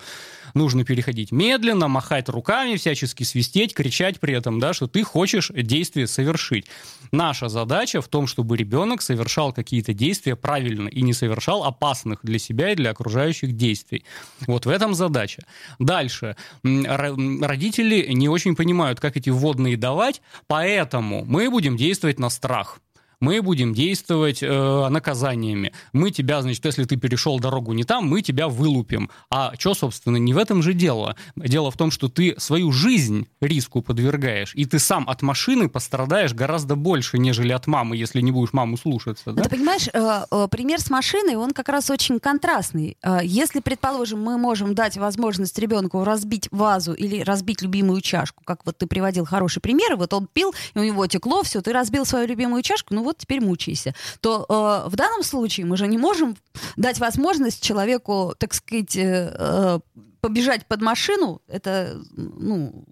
нужно 0.53 0.85
переходить 0.85 1.33
медленно, 1.33 1.89
махать 1.89 2.29
руками, 2.29 2.77
всячески 2.77 3.25
свистеть, 3.25 3.73
кричать 3.73 4.21
при 4.21 4.35
этом, 4.35 4.61
да, 4.61 4.75
что 4.75 4.87
ты 4.87 5.03
хочешь 5.03 5.51
действие 5.55 6.07
совершить. 6.07 6.67
Наша 7.11 7.49
задача 7.49 8.03
в 8.03 8.09
том, 8.09 8.27
чтобы 8.27 8.59
ребенок 8.59 9.01
совершал 9.01 9.55
какие-то 9.55 9.95
действия 9.95 10.37
правильно 10.37 10.89
и 10.89 11.01
не 11.01 11.15
совершал 11.15 11.65
опасных 11.65 12.19
для 12.23 12.39
себя 12.39 12.73
и 12.73 12.75
для 12.75 12.91
окружающих 12.91 13.57
действий. 13.57 14.05
Вот 14.47 14.67
в 14.67 14.69
этом 14.69 14.93
задача. 14.93 15.45
Дальше. 15.79 16.37
Родители 16.63 18.13
не 18.13 18.29
очень 18.29 18.55
понимают, 18.57 19.01
как 19.01 19.17
эти 19.17 19.31
вводные 19.31 19.79
давать, 19.79 20.21
поэтому 20.47 21.25
мы 21.25 21.49
будем 21.49 21.79
действовать 21.79 22.19
на 22.19 22.29
страх 22.29 22.79
мы 23.23 23.41
будем 23.41 23.73
действовать 23.73 24.43
э, 24.43 24.89
наказаниями. 24.89 25.73
Мы 25.93 26.11
тебя, 26.11 26.43
значит, 26.43 26.65
если 26.65 26.85
ты 26.85 26.97
перешел 26.97 27.39
дорогу 27.39 27.73
не 27.73 27.85
там, 27.85 28.09
мы 28.09 28.21
тебя 28.21 28.49
вылупим. 28.49 29.11
А 29.31 29.53
что, 29.57 29.75
собственно, 29.75 30.17
не 30.17 30.35
в 30.35 30.39
этом 30.39 30.61
же 30.61 30.75
дело. 30.75 31.15
Дело 31.37 31.71
в 31.71 31.77
том, 31.77 31.93
что 31.93 32.09
ты 32.09 32.35
свою 32.39 32.73
жизнь 32.73 33.29
риску 33.41 33.81
подвергаешь, 33.81 34.53
и 34.57 34.65
ты 34.65 34.81
сам 34.81 35.09
от 35.09 35.23
машины 35.23 35.69
пострадаешь 35.69 36.35
гораздо 36.35 36.75
больше, 36.75 37.17
нежели 37.17 37.53
от 37.53 37.69
мамы, 37.69 37.97
если 37.97 38.21
не 38.21 38.33
будешь 38.33 38.53
маму 38.53 38.77
слушаться. 38.77 39.33
Да? 39.33 39.45
Ты 39.45 39.51
понимаешь, 39.51 39.89
э, 39.93 40.25
э, 40.29 40.49
пример 40.51 40.81
с 40.81 40.91
машиной, 40.91 41.37
он 41.37 41.53
как 41.53 41.69
раз 41.69 41.91
очень 41.91 42.19
контрастный. 42.19 42.97
Э, 43.05 43.21
если, 43.23 43.61
предположим, 43.61 44.21
мы 44.21 44.37
можем 44.37 44.75
дать 44.75 44.97
возможность 44.97 45.57
ребенку 45.61 46.03
разбить 46.03 46.49
вазу 46.51 46.93
или 46.93 47.21
разбить 47.21 47.63
любимую 47.63 48.01
чашку, 48.01 48.43
как 48.45 48.67
вот 48.67 48.79
ты 48.79 48.89
приводил 48.89 49.25
хороший 49.25 49.61
пример, 49.61 49.95
вот 49.95 50.13
он 50.13 50.27
пил, 50.27 50.53
и 50.75 50.79
у 50.81 50.83
него 50.83 51.07
текло, 51.07 51.45
все, 51.45 51.61
ты 51.61 51.73
разбил 51.73 52.05
свою 52.05 52.27
любимую 52.27 52.65
чашку, 52.65 52.95
ну 52.95 53.05
вот 53.05 53.12
вот 53.13 53.19
теперь 53.19 53.41
мучайся, 53.41 53.95
то 54.21 54.47
э, 54.49 54.89
в 54.89 54.97
данном 54.97 55.23
случае 55.23 55.67
мы 55.67 55.77
же 55.77 55.87
не 55.87 55.99
можем 55.99 56.37
дать 56.77 56.99
возможность 56.99 57.63
человеку, 57.63 58.35
так 58.39 58.55
сказать, 58.55 58.97
э, 58.97 59.35
э 59.39 59.81
побежать 60.21 60.67
под 60.67 60.81
машину. 60.83 61.43
Это, 61.49 62.01
ну, 62.17 62.85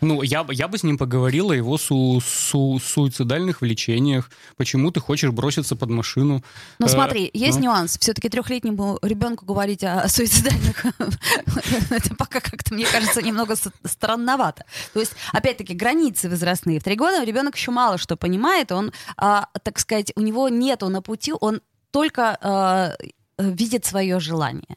ну, 0.00 0.22
я, 0.22 0.46
я 0.50 0.68
бы 0.68 0.78
с 0.78 0.82
ним 0.82 0.98
поговорил 0.98 1.50
о 1.50 1.56
его 1.56 1.78
су 1.78 2.20
су 2.20 2.78
суицидальных 2.78 3.60
влечениях. 3.60 4.30
Почему 4.56 4.90
ты 4.90 5.00
хочешь 5.00 5.30
броситься 5.30 5.76
под 5.76 5.90
машину? 5.90 6.42
Ну, 6.78 6.86
э, 6.86 6.88
смотри, 6.88 7.30
есть 7.32 7.58
ну. 7.58 7.64
нюанс. 7.64 7.98
Все-таки 7.98 8.28
трехлетнему 8.28 8.98
ребенку 9.02 9.44
говорить 9.44 9.84
о 9.84 10.08
суицидальных, 10.08 10.84
это 11.90 12.14
пока 12.16 12.40
как-то, 12.40 12.74
мне 12.74 12.86
кажется, 12.86 13.22
немного 13.22 13.54
странновато. 13.84 14.64
То 14.92 15.00
есть, 15.00 15.12
опять-таки, 15.32 15.74
границы 15.74 16.28
возрастные. 16.28 16.80
В 16.80 16.84
три 16.84 16.96
года 16.96 17.24
ребенок 17.24 17.56
еще 17.56 17.70
мало 17.70 17.98
что 17.98 18.16
понимает. 18.16 18.72
Он, 18.72 18.92
а, 19.16 19.48
так 19.62 19.78
сказать, 19.78 20.12
у 20.16 20.20
него 20.20 20.48
нету 20.48 20.88
на 20.88 21.02
пути, 21.02 21.32
он 21.38 21.60
только 21.90 22.38
а, 22.40 22.92
видит 23.38 23.84
свое 23.84 24.20
желание. 24.20 24.76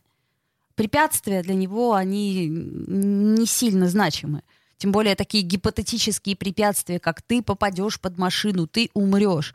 Препятствия 0.76 1.44
для 1.44 1.54
него, 1.54 1.94
они 1.94 2.48
не 2.48 3.46
сильно 3.46 3.88
значимы. 3.88 4.42
Тем 4.82 4.92
более 4.92 5.14
такие 5.14 5.44
гипотетические 5.44 6.36
препятствия, 6.36 7.00
как 7.00 7.22
ты 7.22 7.44
попадешь 7.44 8.00
под 8.00 8.18
машину, 8.18 8.66
ты 8.66 8.90
умрешь. 8.96 9.54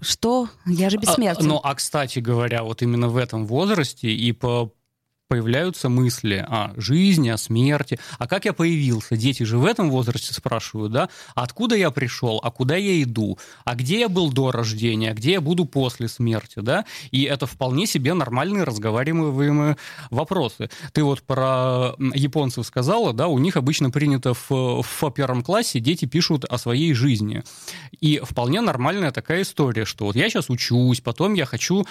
что? 0.00 0.48
Я 0.64 0.88
же 0.88 0.96
бессмертен. 0.96 1.44
А, 1.44 1.48
ну, 1.48 1.60
а, 1.62 1.74
кстати 1.74 2.18
говоря, 2.18 2.62
вот 2.62 2.80
именно 2.80 3.10
в 3.10 3.18
этом 3.18 3.46
возрасте 3.46 4.08
и 4.08 4.32
по 4.32 4.72
появляются 5.28 5.88
мысли 5.88 6.44
о 6.46 6.72
жизни, 6.76 7.28
о 7.28 7.38
смерти. 7.38 7.98
А 8.18 8.26
как 8.26 8.44
я 8.44 8.52
появился? 8.52 9.16
Дети 9.16 9.42
же 9.42 9.58
в 9.58 9.64
этом 9.64 9.90
возрасте 9.90 10.34
спрашивают, 10.34 10.92
да? 10.92 11.08
Откуда 11.34 11.76
я 11.76 11.90
пришел? 11.90 12.40
А 12.42 12.50
куда 12.50 12.76
я 12.76 13.02
иду? 13.02 13.38
А 13.64 13.74
где 13.74 14.00
я 14.00 14.08
был 14.08 14.30
до 14.30 14.52
рождения? 14.52 15.10
А 15.10 15.14
где 15.14 15.32
я 15.32 15.40
буду 15.40 15.64
после 15.64 16.08
смерти, 16.08 16.60
да? 16.60 16.84
И 17.10 17.22
это 17.22 17.46
вполне 17.46 17.86
себе 17.86 18.14
нормальные 18.14 18.64
разговариваемые 18.64 19.76
вопросы. 20.10 20.70
Ты 20.92 21.02
вот 21.02 21.22
про 21.22 21.94
японцев 21.98 22.66
сказала, 22.66 23.12
да, 23.12 23.28
у 23.28 23.38
них 23.38 23.56
обычно 23.56 23.90
принято 23.90 24.34
в, 24.34 24.82
в 24.82 25.10
первом 25.10 25.42
классе 25.42 25.80
дети 25.80 26.04
пишут 26.04 26.44
о 26.44 26.58
своей 26.58 26.92
жизни. 26.92 27.42
И 28.00 28.20
вполне 28.22 28.60
нормальная 28.60 29.10
такая 29.10 29.42
история, 29.42 29.84
что 29.84 30.06
вот 30.06 30.16
я 30.16 30.28
сейчас 30.28 30.50
учусь, 30.50 31.00
потом 31.00 31.34
я 31.34 31.46
хочу 31.46 31.86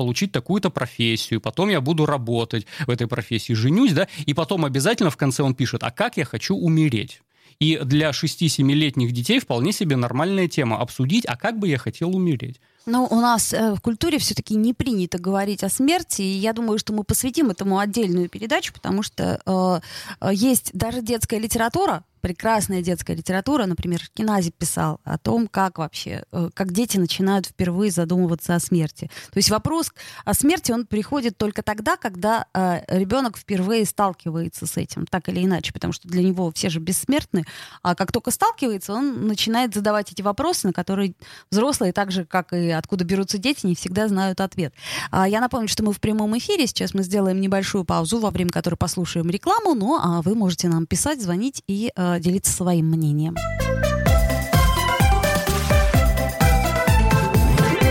получить 0.00 0.32
такую-то 0.32 0.70
профессию, 0.70 1.42
потом 1.42 1.68
я 1.68 1.82
буду 1.82 2.06
работать 2.06 2.66
в 2.86 2.90
этой 2.90 3.06
профессии, 3.06 3.52
женюсь, 3.52 3.92
да, 3.92 4.08
и 4.24 4.32
потом 4.32 4.64
обязательно 4.64 5.10
в 5.10 5.18
конце 5.18 5.42
он 5.42 5.54
пишет, 5.54 5.82
а 5.82 5.90
как 5.90 6.16
я 6.16 6.24
хочу 6.24 6.56
умереть? 6.56 7.20
И 7.58 7.78
для 7.84 8.08
6-7-летних 8.08 9.12
детей 9.12 9.40
вполне 9.40 9.72
себе 9.72 9.96
нормальная 9.96 10.48
тема 10.48 10.78
обсудить, 10.78 11.26
а 11.26 11.36
как 11.36 11.58
бы 11.58 11.68
я 11.68 11.76
хотел 11.76 12.16
умереть. 12.16 12.62
Ну, 12.90 13.06
у 13.08 13.20
нас 13.20 13.52
э, 13.52 13.72
в 13.74 13.80
культуре 13.80 14.18
все-таки 14.18 14.56
не 14.56 14.74
принято 14.74 15.18
говорить 15.18 15.62
о 15.62 15.68
смерти, 15.68 16.22
и 16.22 16.38
я 16.38 16.52
думаю, 16.52 16.76
что 16.76 16.92
мы 16.92 17.04
посвятим 17.04 17.50
этому 17.50 17.78
отдельную 17.78 18.28
передачу, 18.28 18.72
потому 18.72 19.04
что 19.04 19.40
э, 19.46 19.80
э 20.20 20.34
есть 20.34 20.70
даже 20.72 21.00
детская 21.00 21.38
литература, 21.38 22.02
прекрасная 22.20 22.82
детская 22.82 23.16
литература, 23.16 23.66
например, 23.66 24.00
Кинази 24.14 24.50
писал 24.50 25.00
о 25.04 25.18
том, 25.18 25.48
как 25.48 25.78
вообще, 25.78 26.24
э, 26.32 26.50
как 26.54 26.72
дети 26.72 26.98
начинают 26.98 27.46
впервые 27.46 27.90
задумываться 27.90 28.54
о 28.54 28.60
смерти. 28.60 29.10
То 29.30 29.38
есть 29.38 29.50
вопрос 29.50 29.92
о 30.24 30.34
смерти, 30.34 30.72
он 30.72 30.86
приходит 30.86 31.36
только 31.36 31.62
тогда, 31.62 31.96
когда 31.96 32.46
э, 32.54 32.80
ребенок 32.88 33.36
впервые 33.36 33.84
сталкивается 33.84 34.66
с 34.66 34.76
этим, 34.76 35.06
так 35.06 35.28
или 35.28 35.44
иначе, 35.44 35.72
потому 35.72 35.92
что 35.92 36.08
для 36.08 36.22
него 36.22 36.52
все 36.52 36.68
же 36.68 36.80
бессмертны, 36.80 37.44
а 37.82 37.94
как 37.94 38.12
только 38.12 38.30
сталкивается, 38.30 38.92
он 38.92 39.26
начинает 39.26 39.74
задавать 39.74 40.12
эти 40.12 40.22
вопросы, 40.22 40.66
на 40.68 40.72
которые 40.72 41.14
взрослые, 41.50 41.92
так 41.92 42.10
же, 42.10 42.24
как 42.24 42.52
и 42.52 42.70
откуда 42.80 43.04
берутся 43.04 43.38
дети, 43.38 43.66
не 43.66 43.74
всегда 43.76 44.08
знают 44.08 44.40
ответ. 44.40 44.74
А 45.10 45.28
я 45.28 45.40
напомню, 45.40 45.68
что 45.68 45.84
мы 45.84 45.92
в 45.92 46.00
прямом 46.00 46.36
эфире, 46.38 46.66
сейчас 46.66 46.94
мы 46.94 47.02
сделаем 47.04 47.40
небольшую 47.40 47.84
паузу, 47.84 48.18
во 48.18 48.30
время 48.30 48.50
которой 48.50 48.74
послушаем 48.74 49.30
рекламу, 49.30 49.74
ну 49.74 49.98
а 50.00 50.22
вы 50.22 50.34
можете 50.34 50.68
нам 50.68 50.86
писать, 50.86 51.22
звонить 51.22 51.62
и 51.68 51.92
э, 51.94 52.18
делиться 52.20 52.52
своим 52.52 52.86
мнением. 52.86 53.36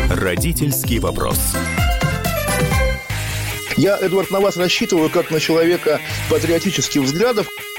Родительский 0.09 0.99
вопрос. 0.99 1.39
Я, 3.77 3.97
Эдвард, 3.97 4.29
на 4.31 4.41
вас 4.41 4.57
рассчитываю 4.57 5.09
как 5.09 5.31
на 5.31 5.39
человека 5.39 6.01
патриотических 6.29 7.01
взглядов. 7.01 7.47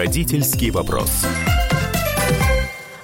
Родительский 0.00 0.70
вопрос. 0.70 1.26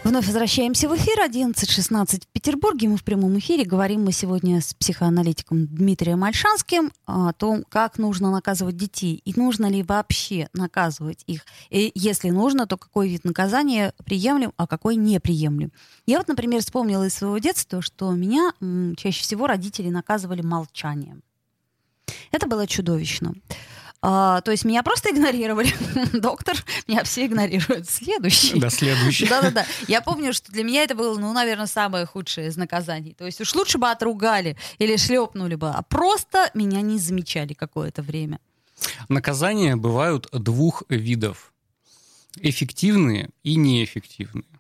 Вновь 0.03 0.25
возвращаемся 0.25 0.89
в 0.89 0.97
эфир. 0.97 1.19
11.16 1.19 2.23
в 2.23 2.27
Петербурге. 2.29 2.89
Мы 2.89 2.97
в 2.97 3.05
прямом 3.05 3.39
эфире. 3.39 3.67
Говорим 3.67 4.03
мы 4.03 4.13
сегодня 4.13 4.63
с 4.63 4.73
психоаналитиком 4.73 5.67
Дмитрием 5.67 6.25
Альшанским 6.25 6.91
о 7.05 7.35
том, 7.35 7.65
как 7.69 7.99
нужно 7.99 8.31
наказывать 8.31 8.79
детей. 8.79 9.21
И 9.27 9.39
нужно 9.39 9.67
ли 9.67 9.83
вообще 9.83 10.49
наказывать 10.55 11.23
их. 11.27 11.45
И 11.69 11.93
если 11.95 12.31
нужно, 12.31 12.67
то 12.67 12.79
какой 12.79 13.11
вид 13.11 13.25
наказания 13.25 13.93
приемлем, 14.07 14.55
а 14.57 14.67
какой 14.67 14.97
неприемлем. 14.97 15.73
Я 16.07 16.17
вот, 16.17 16.29
например, 16.29 16.63
вспомнила 16.63 17.05
из 17.05 17.13
своего 17.13 17.37
детства, 17.37 17.83
что 17.83 18.11
меня 18.13 18.55
чаще 18.97 19.21
всего 19.21 19.47
родители 19.47 19.91
наказывали 19.91 20.41
молчанием. 20.41 21.23
Это 22.31 22.47
было 22.47 22.67
чудовищно. 22.67 23.35
А, 24.09 24.41
то 24.43 24.53
есть 24.53 24.65
меня 24.65 24.85
просто 24.85 25.11
игнорировали. 25.11 25.75
Доктор, 26.13 26.55
меня 26.87 27.03
все 27.03 27.27
игнорируют. 27.27 27.91
Следующий. 27.91 28.57
Да, 28.61 28.71
следующий. 28.71 29.27
Да-да-да. 29.27 29.67
Я 29.89 30.01
помню, 30.01 30.33
что 30.33 30.53
для 30.53 30.63
меня 30.63 30.85
это 30.85 30.95
было, 30.95 31.19
ну, 31.19 31.33
наверное, 31.33 31.67
самое 31.67 32.07
худшее 32.07 32.47
из 32.47 32.57
наказаний. 32.57 33.15
То 33.15 33.27
есть 33.27 33.41
уж 33.41 33.53
лучше 33.57 33.79
бы 33.79 33.91
отругали 33.91 34.57
или 34.79 34.97
шлепнули 34.97 35.57
бы, 35.57 35.71
а 35.71 35.83
просто 35.83 36.53
меня 36.55 36.83
не 36.83 36.99
замечали 36.99 37.53
какое-то 37.53 38.03
время. 38.03 38.39
Наказания 39.09 39.75
бывают 39.75 40.29
двух 40.31 40.85
видов. 40.89 41.53
Эффективные 42.37 43.31
и 43.43 43.57
неэффективные. 43.57 44.56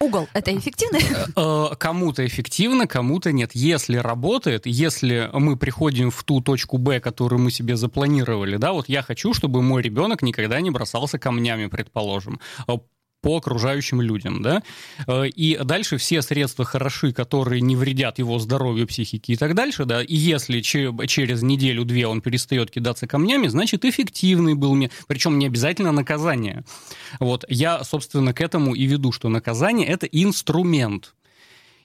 Угол 0.00 0.28
это 0.32 0.56
эффективно? 0.56 0.98
Э, 1.36 1.74
кому-то 1.76 2.26
эффективно, 2.26 2.86
кому-то 2.86 3.32
нет. 3.32 3.50
Если 3.54 3.96
работает, 3.96 4.66
если 4.66 5.30
мы 5.32 5.56
приходим 5.56 6.10
в 6.10 6.24
ту 6.24 6.40
точку 6.40 6.78
Б, 6.78 7.00
которую 7.00 7.40
мы 7.40 7.50
себе 7.50 7.76
запланировали, 7.76 8.56
да, 8.56 8.72
вот 8.72 8.88
я 8.88 9.02
хочу, 9.02 9.34
чтобы 9.34 9.62
мой 9.62 9.82
ребенок 9.82 10.22
никогда 10.22 10.60
не 10.60 10.70
бросался 10.70 11.18
камнями, 11.18 11.66
предположим 11.66 12.40
по 13.28 13.36
окружающим 13.36 14.00
людям, 14.00 14.40
да, 14.40 14.62
э, 15.06 15.28
и 15.28 15.58
дальше 15.62 15.98
все 15.98 16.22
средства 16.22 16.64
хороши, 16.64 17.12
которые 17.12 17.60
не 17.60 17.76
вредят 17.76 18.18
его 18.18 18.38
здоровью, 18.38 18.86
психике 18.86 19.34
и 19.34 19.36
так 19.36 19.54
дальше, 19.54 19.84
да, 19.84 20.02
и 20.02 20.14
если 20.14 20.62
через 20.62 21.42
неделю-две 21.42 22.06
он 22.06 22.22
перестает 22.22 22.70
кидаться 22.70 23.06
камнями, 23.06 23.48
значит, 23.48 23.84
эффективный 23.84 24.54
был 24.54 24.74
мне, 24.74 24.90
причем 25.08 25.38
не 25.38 25.44
обязательно 25.44 25.92
наказание. 25.92 26.64
Вот, 27.20 27.44
я, 27.50 27.84
собственно, 27.84 28.32
к 28.32 28.40
этому 28.40 28.74
и 28.74 28.86
веду, 28.86 29.12
что 29.12 29.28
наказание— 29.28 29.86
это 29.88 30.06
инструмент, 30.06 31.14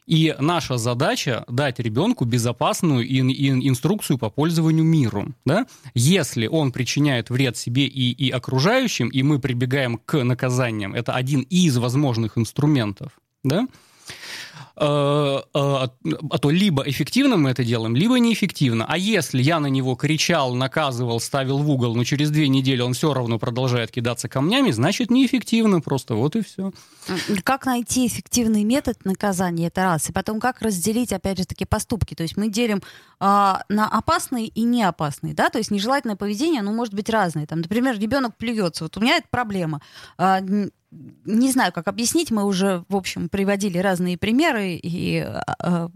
и 0.06 0.36
наша 0.40 0.78
задача 0.78 1.46
дать 1.48 1.80
ребенку 1.80 2.26
безопасную 2.26 3.06
ин- 3.06 3.30
ин- 3.30 3.68
инструкцию 3.68 4.18
по 4.18 4.30
пользованию 4.30 4.84
миром. 4.84 5.36
Да? 5.46 5.66
Если 5.94 6.48
он 6.48 6.72
причиняет 6.72 7.30
вред 7.30 7.58
себе 7.58 7.86
и, 7.86 8.12
и 8.12 8.30
окружающим, 8.30 9.10
и 9.10 9.24
мы 9.24 9.40
прибегаем 9.40 9.98
к 9.98 10.24
наказаниям, 10.24 10.94
это 10.94 11.14
один 11.14 11.42
из 11.42 11.78
возможных 11.78 12.38
инструментов. 12.38 13.12
Да? 13.44 13.68
Э, 14.76 15.42
э, 15.54 15.60
а 16.30 16.38
то 16.40 16.50
либо 16.50 16.84
эффективно 16.84 17.38
мы 17.38 17.52
это 17.52 17.64
делаем, 17.64 17.96
либо 17.96 18.18
неэффективно. 18.18 18.86
А 18.88 18.98
если 18.98 19.42
я 19.42 19.60
на 19.60 19.68
него 19.68 19.96
кричал, 19.96 20.56
наказывал, 20.56 21.20
ставил 21.20 21.60
в 21.60 21.70
угол, 21.70 21.96
но 21.96 22.04
через 22.04 22.32
две 22.32 22.48
недели 22.48 22.82
он 22.82 22.94
все 22.94 23.14
равно 23.14 23.38
продолжает 23.38 23.92
кидаться 23.92 24.28
камнями, 24.28 24.72
значит 24.72 25.12
неэффективно 25.12 25.80
просто, 25.80 26.16
вот 26.16 26.36
и 26.36 26.42
все. 26.42 26.72
Как 27.44 27.68
найти 27.68 28.08
эффективный 28.08 28.64
метод 28.64 29.06
наказания, 29.06 29.68
это 29.68 29.84
раз. 29.84 30.10
И 30.10 30.14
потом, 30.14 30.40
как 30.40 30.62
разделить, 30.62 31.14
опять 31.14 31.38
же 31.38 31.46
таки, 31.46 31.66
поступки. 31.66 32.16
То 32.16 32.24
есть 32.24 32.38
мы 32.38 32.50
делим 32.50 32.82
а, 33.20 33.64
на 33.70 33.88
опасные 33.88 34.48
и 34.48 34.64
неопасные, 34.64 35.34
да, 35.34 35.50
то 35.50 35.60
есть 35.60 35.70
нежелательное 35.70 36.16
поведение, 36.16 36.62
оно 36.62 36.72
может 36.72 36.94
быть 36.94 37.10
разное. 37.10 37.46
Там, 37.46 37.62
например, 37.62 38.00
ребенок 38.00 38.38
плюется, 38.38 38.86
вот 38.86 38.98
у 38.98 39.02
меня 39.02 39.18
это 39.18 39.28
проблема. 39.30 39.82
А, 40.18 40.42
не 41.26 41.52
знаю, 41.52 41.72
как 41.72 41.88
объяснить, 41.88 42.32
мы 42.32 42.44
уже, 42.44 42.84
в 42.90 42.96
общем, 42.96 43.30
приводили 43.30 43.78
разные 43.78 44.18
примеры 44.18 44.80
и 44.82 45.26
э, 45.26 45.88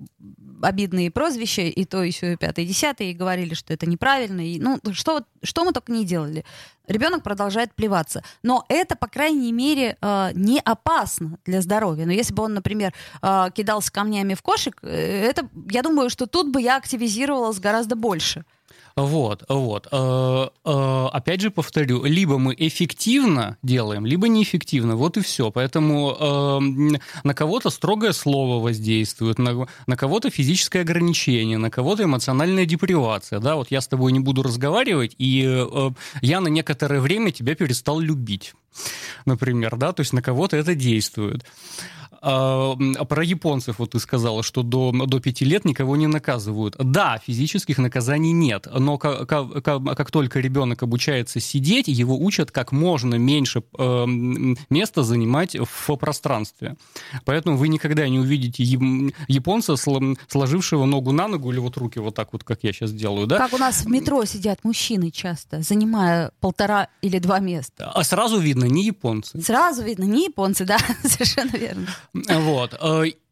обидные 0.62 1.12
прозвища, 1.12 1.64
и 1.64 1.86
то, 1.86 2.04
и 2.04 2.12
все, 2.12 2.34
и 2.34 2.36
пятое, 2.36 2.66
и 2.66 2.68
десятое, 2.68 3.10
и 3.10 3.14
говорили, 3.14 3.54
что 3.54 3.74
это 3.74 3.86
неправильно. 3.88 4.42
И, 4.42 4.60
ну, 4.60 4.80
что, 4.94 5.24
что 5.44 5.64
мы 5.64 5.74
только 5.74 5.92
не 5.92 6.06
делали. 6.06 6.46
Ребенок 6.88 7.24
продолжает 7.24 7.74
плеваться. 7.74 8.24
Но 8.44 8.66
это, 8.70 8.96
по 8.96 9.08
крайней 9.08 9.52
мере, 9.52 9.98
э, 10.02 10.30
не 10.34 10.60
опасно 10.60 11.38
для 11.46 11.62
здоровья. 11.62 12.06
Но 12.06 12.14
если 12.14 12.34
бы 12.34 12.44
он, 12.44 12.54
например, 12.54 12.94
э, 13.22 13.48
кидался 13.54 13.92
камнями 13.92 14.34
в 14.34 14.42
кошек, 14.42 14.78
э, 14.82 15.26
это, 15.30 15.50
я 15.70 15.84
думаю, 15.84 16.10
что 16.10 16.26
тут 16.26 16.52
бы 16.52 16.62
я 16.62 16.78
активизировалась 16.78 17.60
гораздо 17.60 17.96
больше. 17.96 18.46
Вот, 18.98 19.44
вот. 19.48 19.88
Э, 19.92 20.48
э, 20.66 21.08
опять 21.14 21.42
же 21.42 21.52
повторю, 21.52 22.04
либо 22.04 22.40
мы 22.40 22.56
эффективно 22.58 23.58
делаем, 23.62 24.08
либо 24.08 24.28
неэффективно. 24.28 24.96
Вот 24.96 25.18
и 25.18 25.22
все. 25.22 25.52
Поэтому 25.52 26.18
э, 26.20 26.98
на 27.24 27.34
кого-то 27.36 27.70
строгое 27.70 28.12
слово 28.12 28.60
воздействует, 28.60 29.38
на, 29.38 29.68
кого-то 29.96 30.32
физическое 30.32 30.82
ограничение, 30.82 31.60
на 31.60 31.70
кого-то 31.70 32.06
эмоциональная 32.06 32.66
депривация. 32.66 33.40
Да, 33.40 33.56
вот 33.56 33.70
я 33.70 33.82
с 33.82 33.88
тобой 33.88 34.12
не 34.14 34.20
буду 34.20 34.42
разговаривать, 34.42 35.14
и 35.20 35.64
я 36.22 36.42
на 36.42 36.48
некоторое 36.48 37.00
время 37.00 37.32
тебя 37.32 37.54
перестал 37.54 38.00
любить 38.00 38.56
например, 39.26 39.76
да, 39.76 39.92
то 39.92 40.02
есть 40.02 40.14
на 40.14 40.22
кого-то 40.22 40.56
это 40.58 40.76
действует. 40.76 41.44
А, 42.22 42.76
а 42.98 43.06
про 43.06 43.24
японцев 43.24 43.80
вот 43.80 43.92
ты 43.92 44.00
сказала, 44.00 44.44
что 44.44 44.64
до, 44.64 44.92
до 44.92 45.20
пяти 45.20 45.46
лет 45.46 45.66
никого 45.66 45.96
не 45.96 46.08
наказывают. 46.08 46.76
Да, 46.78 47.22
физических 47.26 47.78
наказаний 47.78 48.32
нет, 48.32 48.68
но 48.72 48.98
как, 48.98 49.28
как, 49.28 49.64
как 49.64 50.12
только 50.12 50.40
ребенок 50.40 50.84
обучается 50.84 51.40
сидеть, 51.40 51.88
его 51.88 52.18
учат 52.18 52.52
как 52.52 52.72
можно 52.72 53.16
меньше 53.16 53.64
э, 53.78 54.06
места 54.70 55.04
занимать 55.04 55.56
в 55.56 55.96
пространстве. 55.98 56.76
Поэтому 57.26 57.58
вы 57.58 57.68
никогда 57.68 58.08
не 58.08 58.20
увидите 58.20 58.64
японца, 58.64 59.76
сложившего 59.76 60.86
ногу 60.86 61.12
на 61.12 61.28
ногу 61.28 61.52
или 61.52 61.60
вот 61.60 61.78
руки 61.78 62.00
вот 62.00 62.16
так 62.16 62.34
вот, 62.34 62.44
как 62.44 62.60
я 62.64 62.74
сейчас 62.74 62.92
делаю, 62.92 63.28
да? 63.28 63.38
Как 63.38 63.54
у 63.54 63.58
нас 63.58 63.84
в 63.84 63.88
метро 63.88 64.24
сидят 64.26 64.64
мужчины 64.64 65.12
часто, 65.12 65.62
занимая 65.62 66.32
полтора 66.40 66.90
или 67.02 67.20
два 67.20 67.40
места. 67.40 67.92
А 67.94 68.04
сразу 68.04 68.40
видно, 68.40 68.66
не 68.66 68.86
японцы. 68.86 69.42
Сразу 69.42 69.84
видно, 69.84 70.04
не 70.04 70.26
японцы, 70.26 70.66
да, 70.66 70.78
совершенно 71.04 71.56
верно. 71.56 71.88
Вот. 72.28 72.74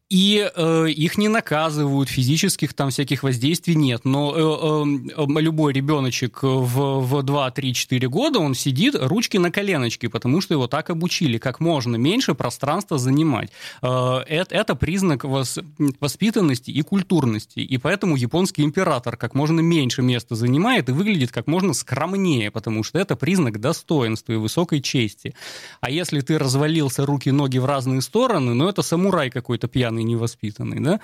И 0.08 0.48
э, 0.54 0.88
их 0.88 1.18
не 1.18 1.26
наказывают, 1.26 2.08
физических 2.08 2.74
там 2.74 2.90
всяких 2.90 3.24
воздействий 3.24 3.74
нет. 3.74 4.04
Но 4.04 4.34
э, 4.36 5.18
э, 5.18 5.40
любой 5.40 5.72
ребеночек 5.72 6.44
в, 6.44 7.00
в 7.00 7.22
2, 7.24 7.50
3, 7.50 7.74
4 7.74 8.08
года, 8.08 8.38
он 8.38 8.54
сидит 8.54 8.94
ручки 8.96 9.36
на 9.36 9.50
коленочке, 9.50 10.08
потому 10.08 10.40
что 10.40 10.54
его 10.54 10.68
так 10.68 10.90
обучили, 10.90 11.38
как 11.38 11.58
можно 11.58 11.96
меньше 11.96 12.36
пространства 12.36 12.98
занимать. 12.98 13.50
Э, 13.82 14.18
это, 14.28 14.54
это 14.54 14.76
признак 14.76 15.24
вос, 15.24 15.58
воспитанности 15.98 16.70
и 16.70 16.82
культурности. 16.82 17.58
И 17.58 17.76
поэтому 17.76 18.14
японский 18.14 18.62
император 18.62 19.16
как 19.16 19.34
можно 19.34 19.58
меньше 19.58 20.02
места 20.02 20.36
занимает 20.36 20.88
и 20.88 20.92
выглядит 20.92 21.32
как 21.32 21.48
можно 21.48 21.74
скромнее, 21.74 22.52
потому 22.52 22.84
что 22.84 23.00
это 23.00 23.16
признак 23.16 23.60
достоинства 23.60 24.34
и 24.34 24.36
высокой 24.36 24.80
чести. 24.80 25.34
А 25.80 25.90
если 25.90 26.20
ты 26.20 26.38
развалился 26.38 27.04
руки-ноги 27.04 27.58
в 27.58 27.64
разные 27.64 28.02
стороны, 28.02 28.54
ну 28.54 28.68
это 28.68 28.82
самурай 28.82 29.30
какой-то 29.30 29.66
пьяный 29.66 29.95
пьяный, 29.96 30.04
невоспитанный, 30.04 30.80
да, 30.80 31.00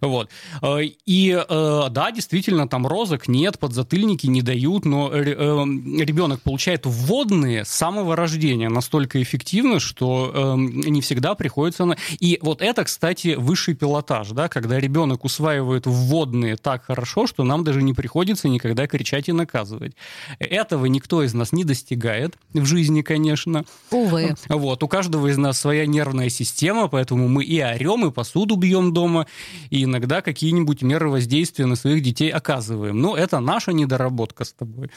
вот. 0.00 0.30
Э, 0.62 0.82
и 0.82 1.30
э, 1.30 1.86
да, 1.90 2.10
действительно, 2.10 2.68
там 2.68 2.86
розок 2.86 3.28
нет, 3.28 3.58
подзатыльники 3.58 4.26
не 4.26 4.42
дают, 4.42 4.84
но 4.84 5.10
э, 5.12 5.20
ребенок 5.20 6.40
получает 6.42 6.86
вводные 6.86 7.64
с 7.64 7.68
самого 7.68 8.16
рождения 8.16 8.68
настолько 8.68 9.22
эффективно, 9.22 9.80
что 9.80 10.56
не 10.56 11.00
всегда 11.00 11.34
приходится... 11.34 11.84
На... 11.84 11.96
И 12.20 12.38
вот 12.42 12.62
это, 12.62 12.84
кстати, 12.84 13.34
высший 13.36 13.74
пилотаж, 13.74 14.30
да, 14.30 14.48
когда 14.48 14.78
ребенок 14.78 15.24
усваивает 15.24 15.86
вводные 15.86 16.56
так 16.56 16.84
хорошо, 16.84 17.26
что 17.26 17.44
нам 17.44 17.64
даже 17.64 17.82
не 17.82 17.92
приходится 17.92 18.48
никогда 18.48 18.86
кричать 18.86 19.28
и 19.28 19.32
наказывать. 19.32 19.94
Этого 20.38 20.86
никто 20.86 21.22
из 21.22 21.34
нас 21.34 21.52
не 21.52 21.64
достигает 21.64 22.36
в 22.52 22.64
жизни, 22.64 23.02
конечно. 23.02 23.64
Увы. 23.90 24.34
Вот, 24.48 24.82
у 24.82 24.88
каждого 24.88 25.28
из 25.28 25.36
нас 25.36 25.58
своя 25.60 25.86
нервная 25.86 26.28
система, 26.28 26.88
поэтому 26.88 27.28
мы 27.28 27.44
и 27.44 27.60
орем, 27.60 28.06
и 28.06 28.10
по 28.10 28.23
посуду 28.24 28.56
бьем 28.56 28.94
дома, 28.94 29.26
и 29.68 29.84
иногда 29.84 30.22
какие-нибудь 30.22 30.80
меры 30.82 31.10
воздействия 31.10 31.66
на 31.66 31.76
своих 31.76 32.02
детей 32.02 32.30
оказываем. 32.30 32.98
Но 32.98 33.16
это 33.16 33.38
наша 33.40 33.72
недоработка 33.72 34.44
с 34.44 34.52
тобой. 34.52 34.90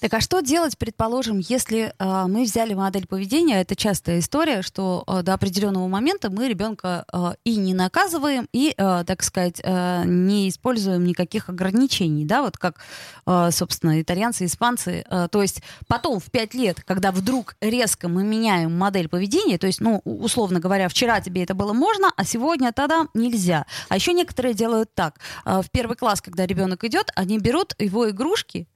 Так 0.00 0.12
а 0.14 0.20
что 0.20 0.40
делать, 0.40 0.76
предположим, 0.76 1.38
если 1.38 1.94
э, 1.98 2.24
мы 2.26 2.44
взяли 2.44 2.74
модель 2.74 3.06
поведения, 3.06 3.60
это 3.60 3.74
частая 3.74 4.18
история, 4.18 4.62
что 4.62 5.04
э, 5.06 5.22
до 5.22 5.34
определенного 5.34 5.88
момента 5.88 6.30
мы 6.30 6.48
ребенка 6.48 7.06
э, 7.12 7.34
и 7.44 7.56
не 7.56 7.72
наказываем, 7.72 8.46
и, 8.52 8.74
э, 8.76 9.04
так 9.06 9.22
сказать, 9.22 9.60
э, 9.62 10.02
не 10.04 10.48
используем 10.50 11.04
никаких 11.04 11.48
ограничений, 11.48 12.26
да, 12.26 12.42
вот 12.42 12.58
как, 12.58 12.80
э, 13.26 13.50
собственно, 13.52 14.00
итальянцы, 14.00 14.44
испанцы. 14.44 15.04
Э, 15.08 15.28
то 15.30 15.40
есть 15.40 15.62
потом 15.88 16.20
в 16.20 16.30
пять 16.30 16.52
лет, 16.52 16.82
когда 16.84 17.10
вдруг 17.10 17.56
резко 17.60 18.08
мы 18.08 18.22
меняем 18.22 18.76
модель 18.76 19.08
поведения, 19.08 19.56
то 19.56 19.66
есть, 19.66 19.80
ну, 19.80 20.02
условно 20.04 20.60
говоря, 20.60 20.88
вчера 20.88 21.20
тебе 21.20 21.42
это 21.42 21.54
было 21.54 21.72
можно, 21.72 22.12
а 22.16 22.24
сегодня 22.24 22.72
тогда 22.72 23.08
нельзя. 23.14 23.64
А 23.88 23.96
еще 23.96 24.12
некоторые 24.12 24.52
делают 24.52 24.94
так. 24.94 25.20
Э, 25.46 25.62
в 25.62 25.70
первый 25.70 25.96
класс, 25.96 26.20
когда 26.20 26.46
ребенок 26.46 26.84
идет, 26.84 27.10
они 27.14 27.38
берут 27.38 27.74
его 27.78 28.10
игрушки, 28.10 28.68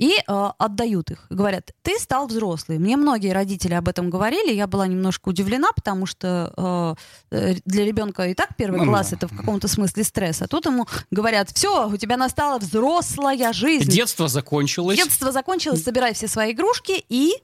и 0.00 0.14
э, 0.16 0.50
отдают 0.58 1.10
их. 1.10 1.26
Говорят, 1.28 1.72
ты 1.82 1.98
стал 1.98 2.26
взрослый. 2.26 2.78
Мне 2.78 2.96
многие 2.96 3.32
родители 3.32 3.74
об 3.74 3.86
этом 3.86 4.08
говорили, 4.08 4.50
я 4.50 4.66
была 4.66 4.86
немножко 4.86 5.28
удивлена, 5.28 5.72
потому 5.72 6.06
что 6.06 6.96
э, 7.30 7.36
э 7.36 7.54
для 7.66 7.84
ребенка 7.84 8.26
и 8.26 8.34
так 8.34 8.56
первый 8.56 8.80
ну 8.80 8.86
класс 8.86 9.12
это 9.12 9.28
в 9.28 9.36
каком-то 9.36 9.68
смысле 9.68 10.02
стресс, 10.04 10.40
а 10.40 10.46
тут 10.46 10.64
ему 10.64 10.86
говорят, 11.10 11.50
все, 11.50 11.86
у 11.86 11.96
тебя 11.98 12.16
настала 12.16 12.58
взрослая 12.58 13.52
жизнь. 13.52 13.90
Детство 13.90 14.28
закончилось. 14.28 14.96
Детство 14.96 15.32
закончилось, 15.32 15.84
собирай 15.84 16.14
все 16.14 16.28
свои 16.28 16.52
игрушки 16.52 17.04
и 17.10 17.34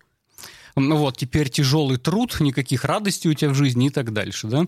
ну 0.77 0.97
вот, 0.97 1.17
теперь 1.17 1.49
тяжелый 1.49 1.97
труд, 1.97 2.37
никаких 2.41 2.85
радостей 2.85 3.31
у 3.31 3.35
тебя 3.35 3.51
в 3.51 3.55
жизни 3.55 3.87
и 3.87 3.91
так 3.91 4.13
дальше, 4.13 4.47
да? 4.47 4.65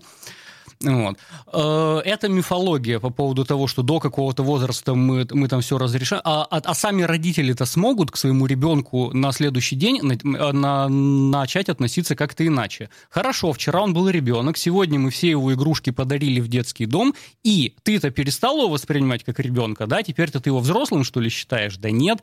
Вот. 0.81 1.17
Э, 1.51 2.01
это 2.05 2.29
мифология 2.29 2.99
по 2.99 3.09
поводу 3.09 3.43
того, 3.43 3.67
что 3.67 3.83
до 3.83 3.99
какого-то 3.99 4.43
возраста 4.43 4.95
мы, 4.95 5.27
мы 5.31 5.49
там 5.49 5.59
все 5.59 5.77
разрешаем. 5.77 6.21
А, 6.23 6.47
а, 6.49 6.61
а 6.63 6.73
сами 6.73 7.01
родители-то 7.01 7.65
смогут 7.65 8.11
к 8.11 8.17
своему 8.17 8.45
ребенку 8.45 9.11
на 9.13 9.33
следующий 9.33 9.75
день 9.75 9.99
на, 10.01 10.53
на, 10.53 10.87
начать 10.87 11.67
относиться 11.67 12.15
как-то 12.15 12.47
иначе. 12.47 12.89
Хорошо, 13.09 13.51
вчера 13.51 13.81
он 13.81 13.93
был 13.93 14.07
ребенок, 14.07 14.55
сегодня 14.55 14.99
мы 14.99 15.09
все 15.09 15.29
его 15.31 15.53
игрушки 15.53 15.89
подарили 15.89 16.39
в 16.39 16.47
детский 16.47 16.85
дом, 16.85 17.13
и 17.43 17.75
ты-то 17.83 18.09
перестал 18.09 18.59
его 18.59 18.69
воспринимать 18.69 19.25
как 19.25 19.41
ребенка, 19.41 19.85
да? 19.85 20.01
Теперь-то 20.01 20.39
ты 20.39 20.49
его 20.49 20.59
взрослым, 20.59 21.03
что 21.03 21.19
ли, 21.19 21.29
считаешь? 21.29 21.75
Да 21.75 21.91
нет. 21.91 22.19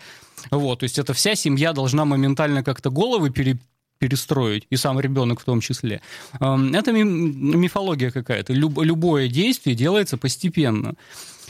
Вот, 0.51 0.79
то 0.79 0.85
есть 0.85 0.99
это 0.99 1.13
вся 1.13 1.35
семья 1.35 1.75
должна 1.75 2.07
моментально 2.07 2.65
как-то 2.65 2.91
головы 2.91 3.29
пере, 3.29 3.59
перестроить, 3.99 4.67
и 4.71 4.77
сам 4.77 5.01
ребенок 5.01 5.41
в 5.41 5.45
том 5.45 5.61
числе. 5.61 6.01
Эм, 6.41 6.75
это 6.75 6.93
мифология 6.93 8.11
какая-то. 8.11 8.53
Любое 8.53 9.29
действие 9.29 9.77
делается 9.77 10.17
постепенно. 10.17 10.95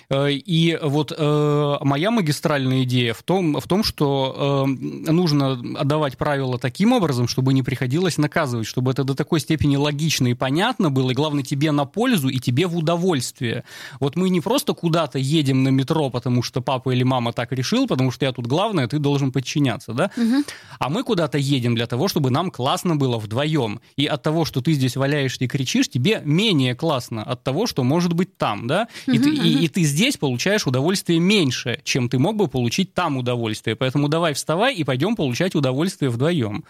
Э, 0.09 0.31
и 0.31 0.79
вот 0.83 1.13
э, 1.17 1.77
моя 1.83 2.11
магистральная 2.11 2.85
идея 2.85 3.15
в 3.15 3.23
том, 3.23 3.59
в 3.59 3.67
том 3.67 3.83
что 3.83 4.67
э, 4.67 5.11
нужно 5.11 5.53
отдавать 5.79 6.17
правила 6.17 6.59
таким 6.59 6.93
образом, 6.93 7.29
чтобы 7.29 7.53
не 7.53 7.63
приходилось 7.63 8.19
наказывать, 8.19 8.67
чтобы 8.67 8.93
это 8.93 9.05
до 9.05 9.15
такой 9.15 9.41
степени 9.41 9.77
логично 9.77 10.29
и 10.29 10.35
понятно 10.35 10.91
было, 10.91 11.11
и 11.11 11.15
главное, 11.15 11.43
тебе 11.43 11.73
на 11.73 11.85
пользу 11.85 12.29
и 12.29 12.39
тебе 12.39 12.67
в 12.67 12.77
удовольствие. 12.77 13.65
Вот 14.01 14.17
мы 14.17 14.29
не 14.29 14.41
просто 14.41 14.75
куда-то 14.75 15.19
едем 15.19 15.63
на 15.63 15.69
метро, 15.69 16.11
потому 16.11 16.43
что 16.43 16.61
папа 16.61 16.91
или 16.91 17.03
мама 17.03 17.33
так 17.33 17.53
решил, 17.53 17.87
потому 17.87 18.11
что 18.11 18.25
я 18.25 18.33
тут 18.33 18.47
главное, 18.47 18.87
ты 18.87 18.99
должен 18.99 19.33
подчиняться, 19.33 19.93
да? 19.93 20.11
Угу. 20.17 20.45
А 20.79 20.89
мы 20.89 21.03
куда-то 21.03 21.39
едем 21.39 21.75
для 21.75 21.87
того, 21.87 22.09
чтобы 22.09 22.31
нам 22.31 22.51
классно 22.51 22.97
было 22.97 23.19
вдвоем. 23.19 23.81
И 23.97 24.07
от 24.07 24.23
того, 24.23 24.45
что 24.45 24.61
ты 24.61 24.73
здесь 24.73 24.97
валяешься 24.97 25.45
и 25.45 25.49
кричишь, 25.49 25.89
тебе 25.89 26.23
менее 26.25 26.75
классно 26.75 27.23
от 27.23 27.43
того, 27.43 27.67
что 27.67 27.83
может 27.83 28.13
быть 28.13 28.37
там, 28.37 28.67
да? 28.67 28.89
Угу, 29.07 29.17
и, 29.17 29.19
ты, 29.19 29.31
угу. 29.31 29.43
и, 29.43 29.65
и 29.65 29.69
ты 29.69 29.85
здесь 29.97 30.19
получаешь 30.19 30.67
удовольствие 30.67 31.19
меньше, 31.19 31.81
чем 31.85 32.11
ты 32.11 32.19
мог 32.19 32.37
бы 32.37 32.49
получить 32.49 32.93
там 32.93 33.17
удовольствие. 33.17 33.77
Поэтому 33.77 34.09
давай 34.09 34.35
вставай 34.35 34.75
и 34.75 34.85
пойдем 34.85 35.17
получать 35.17 35.55
удовольствие 35.55 36.11
вдвоем. 36.11 36.65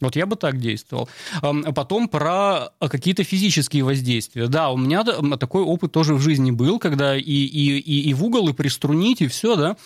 Вот 0.00 0.16
я 0.16 0.24
бы 0.26 0.36
так 0.36 0.58
действовал. 0.58 1.08
Потом 1.74 2.08
про 2.08 2.70
какие-то 2.80 3.24
физические 3.24 3.84
воздействия. 3.84 4.48
Да, 4.48 4.70
у 4.70 4.76
меня 4.78 5.04
такой 5.36 5.62
опыт 5.62 5.92
тоже 5.92 6.14
в 6.14 6.20
жизни 6.20 6.50
был, 6.50 6.78
когда 6.78 7.14
и, 7.16 7.22
и, 7.22 7.78
и, 7.78 8.10
и 8.10 8.14
в 8.14 8.24
угол, 8.24 8.48
и 8.48 8.52
приструнить, 8.54 9.20
и 9.20 9.28
все, 9.28 9.54
да. 9.54 9.76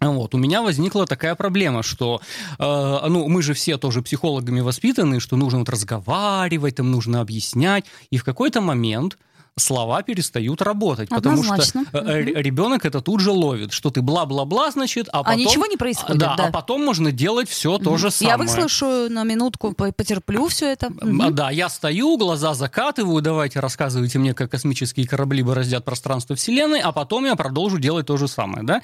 Вот, 0.00 0.34
у 0.34 0.38
меня 0.38 0.62
возникла 0.62 1.06
такая 1.06 1.34
проблема, 1.34 1.82
что, 1.82 2.20
э, 2.58 3.08
ну, 3.08 3.28
мы 3.28 3.42
же 3.42 3.54
все 3.54 3.78
тоже 3.78 4.02
психологами 4.02 4.60
воспитаны, 4.60 5.18
что 5.18 5.36
нужно 5.36 5.60
вот 5.60 5.68
разговаривать, 5.68 6.76
там 6.76 6.90
нужно 6.90 7.20
объяснять, 7.20 7.86
и 8.10 8.18
в 8.18 8.24
какой-то 8.24 8.60
момент 8.60 9.16
слова 9.56 10.02
перестают 10.02 10.62
работать, 10.62 11.10
Однозначно. 11.12 11.84
потому 11.84 12.08
что 12.08 12.22
угу. 12.22 12.38
ребенок 12.40 12.84
это 12.84 13.00
тут 13.00 13.20
же 13.20 13.30
ловит, 13.30 13.72
что 13.72 13.90
ты 13.90 14.02
бла-бла-бла, 14.02 14.70
значит, 14.72 15.08
а, 15.12 15.20
а 15.20 15.24
потом... 15.24 15.32
А 15.32 15.36
ничего 15.36 15.66
не 15.66 15.76
происходит, 15.76 16.18
да, 16.18 16.34
да. 16.36 16.46
А 16.46 16.50
потом 16.50 16.84
можно 16.84 17.12
делать 17.12 17.48
все 17.48 17.78
то 17.78 17.96
же 17.96 18.10
самое. 18.10 18.32
Я 18.32 18.38
выслушаю 18.38 19.10
на 19.10 19.22
минутку, 19.22 19.72
потерплю 19.72 20.48
все 20.48 20.72
это. 20.72 20.88
Угу. 20.88 21.30
Да, 21.30 21.50
я 21.50 21.68
стою, 21.68 22.16
глаза 22.16 22.54
закатываю, 22.54 23.22
давайте 23.22 23.60
рассказывайте 23.60 24.18
мне, 24.18 24.34
как 24.34 24.50
космические 24.50 25.06
корабли 25.06 25.42
бороздят 25.42 25.84
пространство 25.84 26.34
Вселенной, 26.34 26.80
а 26.80 26.90
потом 26.90 27.24
я 27.24 27.36
продолжу 27.36 27.78
делать 27.78 28.06
то 28.06 28.16
же 28.16 28.26
самое, 28.26 28.64
да. 28.64 28.82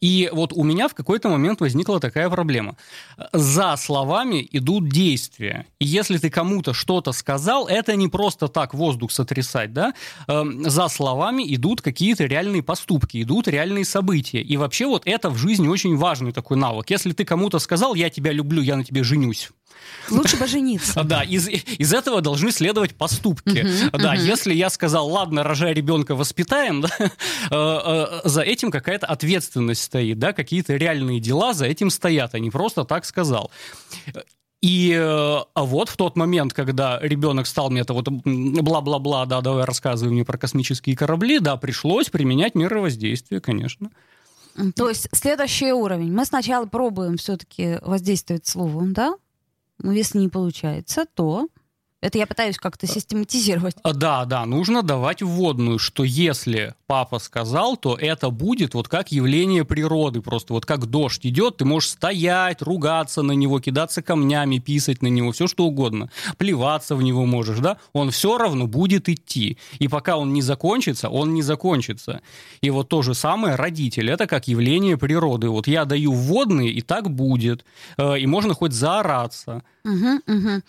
И 0.00 0.28
вот 0.32 0.52
у 0.52 0.62
меня 0.62 0.88
в 0.88 0.94
какой-то 0.94 1.30
момент 1.30 1.60
возникла 1.60 2.00
такая 2.00 2.28
проблема. 2.28 2.76
За 3.32 3.76
словами 3.76 4.46
идут 4.52 4.90
действия. 4.90 5.66
И 5.78 5.86
если 5.86 6.18
ты 6.18 6.28
кому-то 6.28 6.74
что-то 6.74 7.12
сказал, 7.12 7.66
это 7.66 7.96
не 7.96 8.08
просто 8.08 8.48
так 8.48 8.74
воздух 8.74 9.10
сотрясать, 9.10 9.72
да, 9.72 9.94
э, 10.28 10.44
за 10.66 10.88
словами 10.88 11.42
идут 11.54 11.80
какие-то 11.80 12.24
реальные 12.24 12.62
поступки, 12.62 13.22
идут 13.22 13.48
реальные 13.48 13.84
события. 13.84 14.40
И 14.40 14.56
вообще 14.56 14.86
вот 14.86 15.02
это 15.06 15.30
в 15.30 15.36
жизни 15.36 15.68
очень 15.68 15.96
важный 15.96 16.32
такой 16.32 16.56
навык. 16.56 16.90
Если 16.90 17.12
ты 17.12 17.24
кому-то 17.24 17.58
сказал, 17.58 17.94
я 17.94 18.10
тебя 18.10 18.32
люблю, 18.32 18.62
я 18.62 18.76
на 18.76 18.84
тебе 18.84 19.02
женюсь, 19.02 19.50
Лучше 20.10 20.36
бы 20.36 20.46
жениться. 20.46 21.04
Да, 21.04 21.22
из, 21.22 21.48
из 21.48 21.92
этого 21.92 22.20
должны 22.20 22.52
следовать 22.52 22.94
поступки. 22.94 23.66
Да, 23.92 24.14
если 24.14 24.52
я 24.54 24.70
сказал, 24.70 25.08
ладно, 25.08 25.42
рожай 25.42 25.72
ребенка, 25.74 26.14
воспитаем, 26.14 26.80
да, 26.82 26.88
э, 26.98 27.08
э, 27.50 28.20
за 28.24 28.42
этим 28.42 28.70
какая-то 28.70 29.06
ответственность 29.06 29.82
стоит, 29.82 30.18
да, 30.18 30.32
какие-то 30.32 30.76
реальные 30.76 31.20
дела 31.20 31.52
за 31.52 31.66
этим 31.66 31.90
стоят, 31.90 32.34
а 32.34 32.38
не 32.38 32.50
просто 32.50 32.84
так 32.84 33.04
сказал. 33.04 33.50
И 34.62 34.92
э, 34.92 35.00
а 35.02 35.64
вот 35.64 35.88
в 35.88 35.96
тот 35.96 36.16
момент, 36.16 36.54
когда 36.54 37.00
ребенок 37.00 37.48
стал 37.48 37.68
мне 37.70 37.80
это 37.80 37.92
вот 37.94 38.08
бла-бла-бла, 38.08 39.26
да, 39.26 39.40
давай 39.40 39.64
рассказывай 39.64 40.12
мне 40.12 40.24
про 40.24 40.38
космические 40.38 40.96
корабли, 40.96 41.40
да, 41.40 41.56
пришлось 41.56 42.10
применять 42.10 42.54
меры 42.54 42.80
воздействия, 42.80 43.40
конечно. 43.40 43.90
То 44.76 44.88
есть 44.88 45.08
следующий 45.12 45.72
уровень. 45.72 46.12
Мы 46.12 46.24
сначала 46.24 46.66
пробуем 46.66 47.16
все-таки 47.16 47.78
воздействовать 47.82 48.46
словом, 48.46 48.92
да? 48.92 49.16
Но 49.78 49.90
если 49.90 50.18
не 50.18 50.28
получается, 50.28 51.06
то 51.12 51.48
это 52.00 52.18
я 52.18 52.26
пытаюсь 52.26 52.58
как-то 52.58 52.86
систематизировать. 52.86 53.76
А, 53.82 53.92
да, 53.92 54.24
да, 54.26 54.44
нужно 54.44 54.82
давать 54.82 55.22
вводную, 55.22 55.78
что 55.78 56.04
если 56.04 56.74
папа 56.92 57.18
сказал, 57.20 57.78
то 57.78 57.96
это 57.98 58.28
будет 58.28 58.74
вот 58.74 58.86
как 58.86 59.12
явление 59.12 59.64
природы, 59.64 60.20
просто 60.20 60.52
вот 60.52 60.66
как 60.66 60.84
дождь 60.84 61.24
идет, 61.24 61.56
ты 61.56 61.64
можешь 61.64 61.88
стоять, 61.88 62.60
ругаться 62.60 63.22
на 63.22 63.32
него, 63.32 63.60
кидаться 63.60 64.02
камнями, 64.02 64.58
писать 64.58 65.00
на 65.00 65.06
него, 65.06 65.32
все 65.32 65.46
что 65.46 65.64
угодно, 65.64 66.10
плеваться 66.36 66.94
в 66.94 67.02
него 67.02 67.24
можешь, 67.24 67.60
да, 67.60 67.78
он 67.94 68.10
все 68.10 68.36
равно 68.36 68.66
будет 68.66 69.08
идти. 69.08 69.56
И 69.78 69.88
пока 69.88 70.18
он 70.18 70.34
не 70.34 70.42
закончится, 70.42 71.08
он 71.08 71.32
не 71.32 71.40
закончится. 71.40 72.20
И 72.60 72.68
вот 72.68 72.90
то 72.90 73.00
же 73.00 73.14
самое 73.14 73.54
родитель, 73.54 74.10
это 74.10 74.26
как 74.26 74.46
явление 74.46 74.98
природы. 74.98 75.48
Вот 75.48 75.68
я 75.68 75.86
даю 75.86 76.12
вводные, 76.12 76.72
и 76.72 76.82
так 76.82 77.10
будет. 77.10 77.64
Э, 77.96 78.18
и 78.18 78.26
можно 78.26 78.52
хоть 78.52 78.74
заораться. 78.74 79.62
Угу, 79.84 80.20
угу. 80.26 80.62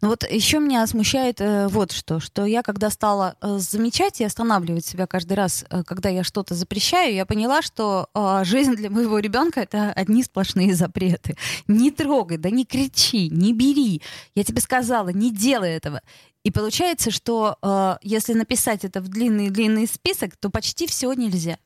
Ну 0.00 0.08
вот 0.08 0.24
еще 0.30 0.60
меня 0.60 0.86
смущает 0.86 1.40
э, 1.40 1.66
вот 1.68 1.90
что, 1.90 2.20
что 2.20 2.44
я 2.44 2.62
когда 2.62 2.90
стала 2.90 3.34
э, 3.40 3.58
замечать 3.58 4.20
и 4.20 4.24
останавливать 4.24 4.86
себя 4.86 5.06
каждый 5.06 5.32
раз, 5.32 5.64
когда 5.86 6.08
я 6.08 6.24
что-то 6.24 6.54
запрещаю, 6.54 7.14
я 7.14 7.26
поняла, 7.26 7.62
что 7.62 8.08
э, 8.14 8.44
жизнь 8.44 8.74
для 8.74 8.90
моего 8.90 9.18
ребенка 9.18 9.60
это 9.60 9.92
одни 9.92 10.22
сплошные 10.22 10.74
запреты. 10.74 11.36
Не 11.68 11.90
трогай, 11.90 12.38
да 12.38 12.50
не 12.50 12.64
кричи, 12.64 13.28
не 13.30 13.52
бери. 13.52 14.02
Я 14.34 14.44
тебе 14.44 14.60
сказала, 14.60 15.08
не 15.10 15.30
делай 15.30 15.70
этого. 15.70 16.02
И 16.42 16.50
получается, 16.50 17.10
что 17.10 17.56
э, 17.62 17.96
если 18.02 18.32
написать 18.32 18.84
это 18.84 19.00
в 19.00 19.08
длинный-длинный 19.08 19.86
список, 19.86 20.36
то 20.36 20.50
почти 20.50 20.86
все 20.86 21.12
нельзя. 21.12 21.58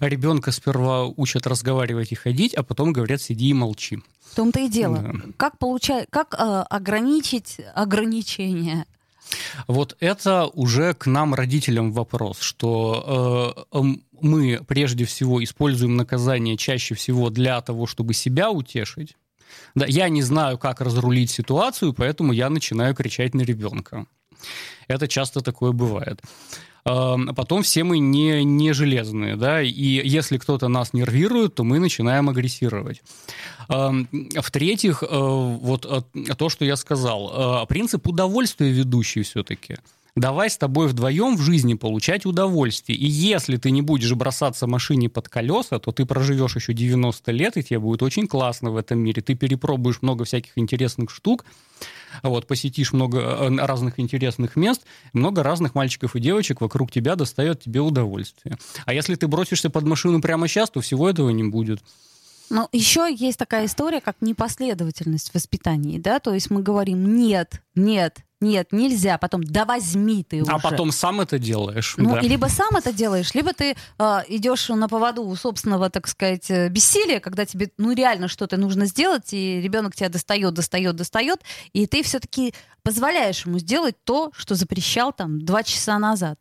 Ребенка 0.00 0.52
сперва 0.52 1.06
учат 1.06 1.46
разговаривать 1.46 2.12
и 2.12 2.14
ходить, 2.14 2.54
а 2.54 2.62
потом 2.62 2.92
говорят, 2.92 3.20
сиди 3.20 3.48
и 3.48 3.54
молчи. 3.54 3.98
В 4.30 4.36
том-то 4.36 4.60
и 4.60 4.68
дело. 4.68 4.98
Да. 4.98 5.12
Как, 5.36 5.58
получать, 5.58 6.06
как 6.10 6.34
э, 6.34 6.36
ограничить 6.70 7.60
ограничения? 7.74 8.86
Вот 9.66 9.96
это 10.00 10.46
уже 10.46 10.94
к 10.94 11.06
нам, 11.06 11.34
родителям, 11.34 11.92
вопрос, 11.92 12.40
что 12.40 13.66
э, 13.72 13.82
мы 14.20 14.60
прежде 14.66 15.04
всего 15.04 15.42
используем 15.42 15.96
наказание 15.96 16.56
чаще 16.56 16.94
всего 16.94 17.30
для 17.30 17.60
того, 17.60 17.86
чтобы 17.86 18.14
себя 18.14 18.50
утешить. 18.50 19.16
Да, 19.74 19.86
я 19.86 20.08
не 20.08 20.22
знаю, 20.22 20.58
как 20.58 20.80
разрулить 20.80 21.30
ситуацию, 21.30 21.92
поэтому 21.92 22.32
я 22.32 22.50
начинаю 22.50 22.94
кричать 22.94 23.34
на 23.34 23.42
ребенка. 23.42 24.06
Это 24.88 25.08
часто 25.08 25.40
такое 25.40 25.72
бывает. 25.72 26.20
А 26.86 27.16
потом 27.34 27.62
все 27.62 27.82
мы 27.82 27.98
не, 27.98 28.44
не 28.44 28.74
железные, 28.74 29.36
да, 29.36 29.62
и 29.62 29.70
если 29.70 30.36
кто-то 30.36 30.68
нас 30.68 30.92
нервирует, 30.92 31.54
то 31.54 31.64
мы 31.64 31.78
начинаем 31.78 32.28
агрессировать. 32.28 33.02
В-третьих, 33.68 35.02
э, 35.02 35.06
вот 35.08 35.86
э, 35.86 36.34
то, 36.34 36.50
что 36.50 36.66
я 36.66 36.76
сказал, 36.76 37.62
э, 37.62 37.66
принцип 37.66 38.06
удовольствия 38.06 38.70
ведущий 38.70 39.22
все-таки– 39.22 39.76
давай 40.16 40.48
с 40.48 40.56
тобой 40.56 40.88
вдвоем 40.88 41.36
в 41.36 41.42
жизни 41.42 41.74
получать 41.74 42.24
удовольствие. 42.26 42.98
И 42.98 43.06
если 43.06 43.56
ты 43.56 43.70
не 43.70 43.82
будешь 43.82 44.12
бросаться 44.12 44.66
машине 44.66 45.08
под 45.08 45.28
колеса, 45.28 45.78
то 45.78 45.92
ты 45.92 46.06
проживешь 46.06 46.56
еще 46.56 46.72
90 46.72 47.32
лет, 47.32 47.56
и 47.56 47.64
тебе 47.64 47.78
будет 47.80 48.02
очень 48.02 48.26
классно 48.26 48.70
в 48.70 48.76
этом 48.76 48.98
мире. 48.98 49.22
Ты 49.22 49.34
перепробуешь 49.34 50.02
много 50.02 50.24
всяких 50.24 50.52
интересных 50.56 51.10
штук, 51.10 51.44
вот, 52.22 52.46
посетишь 52.46 52.92
много 52.92 53.18
э, 53.18 53.56
разных 53.56 53.98
интересных 53.98 54.54
мест, 54.56 54.82
много 55.12 55.42
разных 55.42 55.74
мальчиков 55.74 56.14
и 56.14 56.20
девочек 56.20 56.60
вокруг 56.60 56.92
тебя 56.92 57.16
достает 57.16 57.62
тебе 57.62 57.80
удовольствие. 57.80 58.56
А 58.86 58.94
если 58.94 59.16
ты 59.16 59.26
бросишься 59.26 59.68
под 59.68 59.84
машину 59.84 60.20
прямо 60.20 60.46
сейчас, 60.46 60.70
то 60.70 60.80
всего 60.80 61.08
этого 61.08 61.30
не 61.30 61.44
будет. 61.44 61.80
Ну, 62.50 62.68
еще 62.72 63.12
есть 63.12 63.38
такая 63.38 63.66
история, 63.66 64.00
как 64.00 64.16
непоследовательность 64.20 65.30
в 65.30 65.34
воспитании, 65.34 65.98
да, 65.98 66.20
то 66.20 66.34
есть 66.34 66.50
мы 66.50 66.62
говорим 66.62 67.16
«нет, 67.16 67.62
нет, 67.74 68.18
нет, 68.40 68.72
нельзя, 68.72 69.16
потом 69.18 69.42
да 69.42 69.64
возьми 69.64 70.24
ты 70.24 70.42
уже. 70.42 70.52
А 70.52 70.58
потом 70.58 70.92
сам 70.92 71.20
это 71.20 71.38
делаешь. 71.38 71.94
Ну, 71.96 72.14
да. 72.14 72.20
и 72.20 72.28
либо 72.28 72.46
сам 72.46 72.76
это 72.76 72.92
делаешь, 72.92 73.34
либо 73.34 73.52
ты 73.52 73.74
э, 73.98 74.20
идешь 74.28 74.68
на 74.68 74.88
поводу 74.88 75.22
у 75.22 75.34
собственного, 75.34 75.88
так 75.88 76.06
сказать, 76.06 76.50
э, 76.50 76.68
бессилия, 76.68 77.20
когда 77.20 77.46
тебе, 77.46 77.70
ну, 77.78 77.92
реально 77.92 78.28
что-то 78.28 78.56
нужно 78.56 78.86
сделать, 78.86 79.32
и 79.32 79.60
ребенок 79.60 79.94
тебя 79.96 80.08
достает, 80.08 80.52
достает, 80.54 80.96
достает, 80.96 81.40
и 81.72 81.86
ты 81.86 82.02
все-таки 82.02 82.54
позволяешь 82.82 83.46
ему 83.46 83.58
сделать 83.58 83.96
то, 84.04 84.30
что 84.36 84.54
запрещал 84.54 85.12
там 85.12 85.44
два 85.44 85.62
часа 85.62 85.98
назад. 85.98 86.38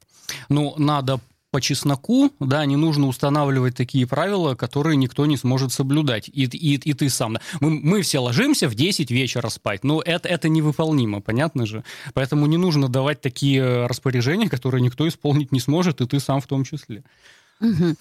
Ну, 0.50 0.74
надо 0.78 1.20
по 1.54 1.62
чесноку, 1.62 2.32
да, 2.40 2.66
не 2.66 2.76
нужно 2.76 3.06
устанавливать 3.06 3.76
такие 3.76 4.08
правила, 4.08 4.56
которые 4.56 4.98
никто 4.98 5.28
не 5.28 5.38
сможет 5.38 5.72
соблюдать. 5.72 6.28
И, 6.28 6.46
и, 6.46 6.74
и 6.78 6.94
ты 6.94 7.10
сам. 7.10 7.38
Мы, 7.60 7.70
мы 7.70 8.02
все 8.02 8.18
ложимся 8.18 8.68
в 8.68 8.74
10 8.74 9.12
вечера 9.12 9.50
спать, 9.50 9.84
но 9.84 10.02
это, 10.02 10.28
это 10.28 10.50
невыполнимо, 10.50 11.22
понятно 11.22 11.68
же. 11.68 11.84
Поэтому 12.16 12.48
не 12.48 12.58
нужно 12.58 12.90
давать 12.90 13.22
такие 13.22 13.86
распоряжения, 13.86 14.50
которые 14.50 14.82
никто 14.82 15.08
исполнить 15.08 15.52
не 15.52 15.60
сможет, 15.60 16.02
и 16.02 16.08
ты 16.08 16.20
сам 16.20 16.42
в 16.42 16.48
том 16.48 16.64
числе. 16.64 17.04
Угу. 17.62 17.96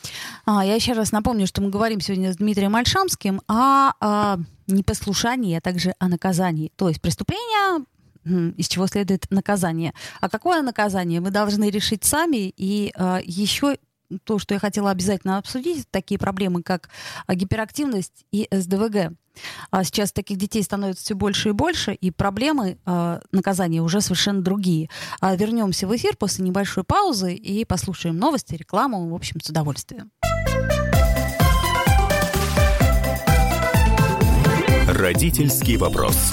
А, 0.46 0.64
я 0.64 0.74
еще 0.74 0.94
раз 0.94 1.12
напомню, 1.12 1.46
что 1.46 1.60
мы 1.60 1.68
говорим 1.68 2.00
сегодня 2.00 2.32
с 2.32 2.38
Дмитрием 2.38 2.74
Альшамским 2.74 3.42
о, 3.48 3.92
о 4.00 4.38
непослушании, 4.66 5.58
а 5.58 5.60
также 5.60 5.92
о 5.98 6.08
наказании. 6.08 6.72
То 6.76 6.88
есть 6.88 7.02
преступления 7.02 7.84
из 8.24 8.68
чего 8.68 8.87
следует 8.87 9.30
наказание. 9.30 9.92
А 10.20 10.28
какое 10.28 10.62
наказание 10.62 11.20
мы 11.20 11.30
должны 11.30 11.70
решить 11.70 12.04
сами. 12.04 12.52
И 12.56 12.88
э, 12.88 12.90
а, 12.96 13.20
еще 13.24 13.76
то, 14.24 14.38
что 14.38 14.54
я 14.54 14.61
хотела 14.61 14.90
обязательно 14.90 15.38
обсудить, 15.38 15.87
такие 15.90 16.18
проблемы, 16.18 16.62
как 16.62 16.90
а, 17.26 17.35
гиперактивность 17.35 18.26
и 18.30 18.46
СДВГ. 18.50 19.12
А 19.70 19.85
сейчас 19.85 20.12
таких 20.12 20.37
детей 20.37 20.62
становится 20.62 21.02
все 21.02 21.14
больше 21.14 21.48
и 21.48 21.52
больше, 21.52 21.94
и 21.94 22.11
проблемы 22.11 22.76
наказания 23.32 23.80
уже 23.80 24.02
совершенно 24.02 24.42
другие. 24.42 24.90
Вернемся 25.22 25.87
в 25.87 25.96
эфир 25.96 26.18
после 26.18 26.44
небольшой 26.44 26.85
паузы 26.85 27.32
и 27.35 27.64
послушаем 27.64 28.18
новости, 28.18 28.54
рекламу, 28.54 29.08
в 29.08 29.14
общем, 29.14 29.40
с 29.40 29.48
удовольствием. 29.48 30.11
Родительский 34.87 35.76
вопрос. 35.78 36.32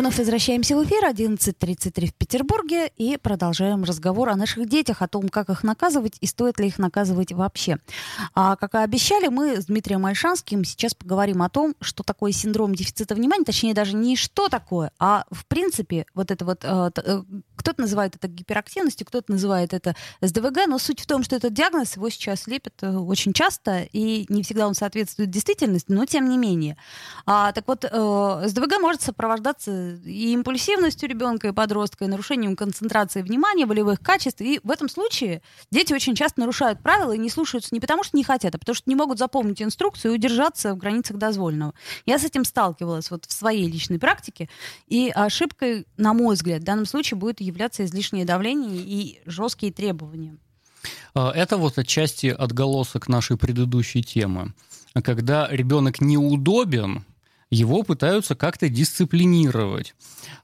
Вновь 0.00 0.16
возвращаемся 0.16 0.76
в 0.76 0.84
эфир, 0.86 1.04
11.33 1.04 2.06
в 2.06 2.14
Петербурге, 2.14 2.90
и 2.96 3.18
продолжаем 3.18 3.84
разговор 3.84 4.30
о 4.30 4.34
наших 4.34 4.66
детях, 4.66 5.02
о 5.02 5.08
том, 5.08 5.28
как 5.28 5.50
их 5.50 5.62
наказывать 5.62 6.16
и 6.22 6.26
стоит 6.26 6.58
ли 6.58 6.68
их 6.68 6.78
наказывать 6.78 7.32
вообще. 7.32 7.76
А, 8.34 8.56
как 8.56 8.72
и 8.72 8.78
обещали, 8.78 9.28
мы 9.28 9.60
с 9.60 9.66
Дмитрием 9.66 10.06
Альшанским 10.06 10.64
сейчас 10.64 10.94
поговорим 10.94 11.42
о 11.42 11.50
том, 11.50 11.74
что 11.82 12.02
такое 12.02 12.32
синдром 12.32 12.74
дефицита 12.74 13.14
внимания, 13.14 13.44
точнее 13.44 13.74
даже 13.74 13.94
не 13.94 14.16
что 14.16 14.48
такое, 14.48 14.90
а 14.98 15.26
в 15.30 15.44
принципе 15.44 16.06
вот 16.14 16.30
это 16.30 16.46
вот, 16.46 16.64
э, 16.64 16.90
э, 16.96 17.22
кто-то 17.56 17.82
называет 17.82 18.16
это 18.16 18.26
гиперактивностью, 18.26 19.06
кто-то 19.06 19.30
называет 19.30 19.74
это 19.74 19.94
СДВГ, 20.22 20.66
но 20.66 20.78
суть 20.78 21.00
в 21.00 21.06
том, 21.06 21.22
что 21.22 21.36
этот 21.36 21.52
диагноз 21.52 21.96
его 21.96 22.08
сейчас 22.08 22.46
лепят 22.46 22.72
э, 22.80 22.90
очень 22.90 23.34
часто, 23.34 23.82
и 23.92 24.24
не 24.30 24.44
всегда 24.44 24.66
он 24.66 24.72
соответствует 24.74 25.28
действительности, 25.28 25.92
но 25.92 26.06
тем 26.06 26.30
не 26.30 26.38
менее. 26.38 26.78
А, 27.26 27.52
так 27.52 27.64
вот, 27.66 27.82
СДВГ 27.82 28.80
может 28.80 29.02
сопровождаться 29.02 29.89
и 30.04 30.32
импульсивностью 30.32 31.08
ребенка 31.08 31.48
и 31.48 31.52
подростка, 31.52 32.04
и 32.04 32.08
нарушением 32.08 32.56
концентрации 32.56 33.22
внимания, 33.22 33.66
волевых 33.66 34.00
качеств. 34.00 34.40
И 34.40 34.60
в 34.62 34.70
этом 34.70 34.88
случае 34.88 35.42
дети 35.70 35.92
очень 35.92 36.14
часто 36.14 36.40
нарушают 36.40 36.82
правила 36.82 37.12
и 37.12 37.18
не 37.18 37.30
слушаются 37.30 37.74
не 37.74 37.80
потому, 37.80 38.04
что 38.04 38.16
не 38.16 38.24
хотят, 38.24 38.54
а 38.54 38.58
потому 38.58 38.74
что 38.74 38.88
не 38.88 38.96
могут 38.96 39.18
запомнить 39.18 39.62
инструкцию 39.62 40.12
и 40.12 40.14
удержаться 40.16 40.74
в 40.74 40.78
границах 40.78 41.16
дозволенного. 41.16 41.74
Я 42.06 42.18
с 42.18 42.24
этим 42.24 42.44
сталкивалась 42.44 43.10
вот 43.10 43.24
в 43.26 43.32
своей 43.32 43.66
личной 43.66 43.98
практике. 43.98 44.48
И 44.86 45.10
ошибкой, 45.14 45.86
на 45.96 46.14
мой 46.14 46.34
взгляд, 46.34 46.62
в 46.62 46.64
данном 46.64 46.86
случае 46.86 47.18
будет 47.18 47.40
являться 47.40 47.84
излишнее 47.84 48.24
давление 48.24 48.80
и 48.80 49.20
жесткие 49.26 49.72
требования. 49.72 50.36
А, 51.14 51.32
это 51.32 51.56
вот 51.56 51.78
отчасти 51.78 52.26
отголосок 52.26 53.08
нашей 53.08 53.36
предыдущей 53.36 54.02
темы. 54.02 54.54
Когда 55.04 55.48
ребенок 55.50 56.00
неудобен, 56.00 57.04
его 57.50 57.82
пытаются 57.82 58.34
как-то 58.34 58.68
дисциплинировать. 58.68 59.94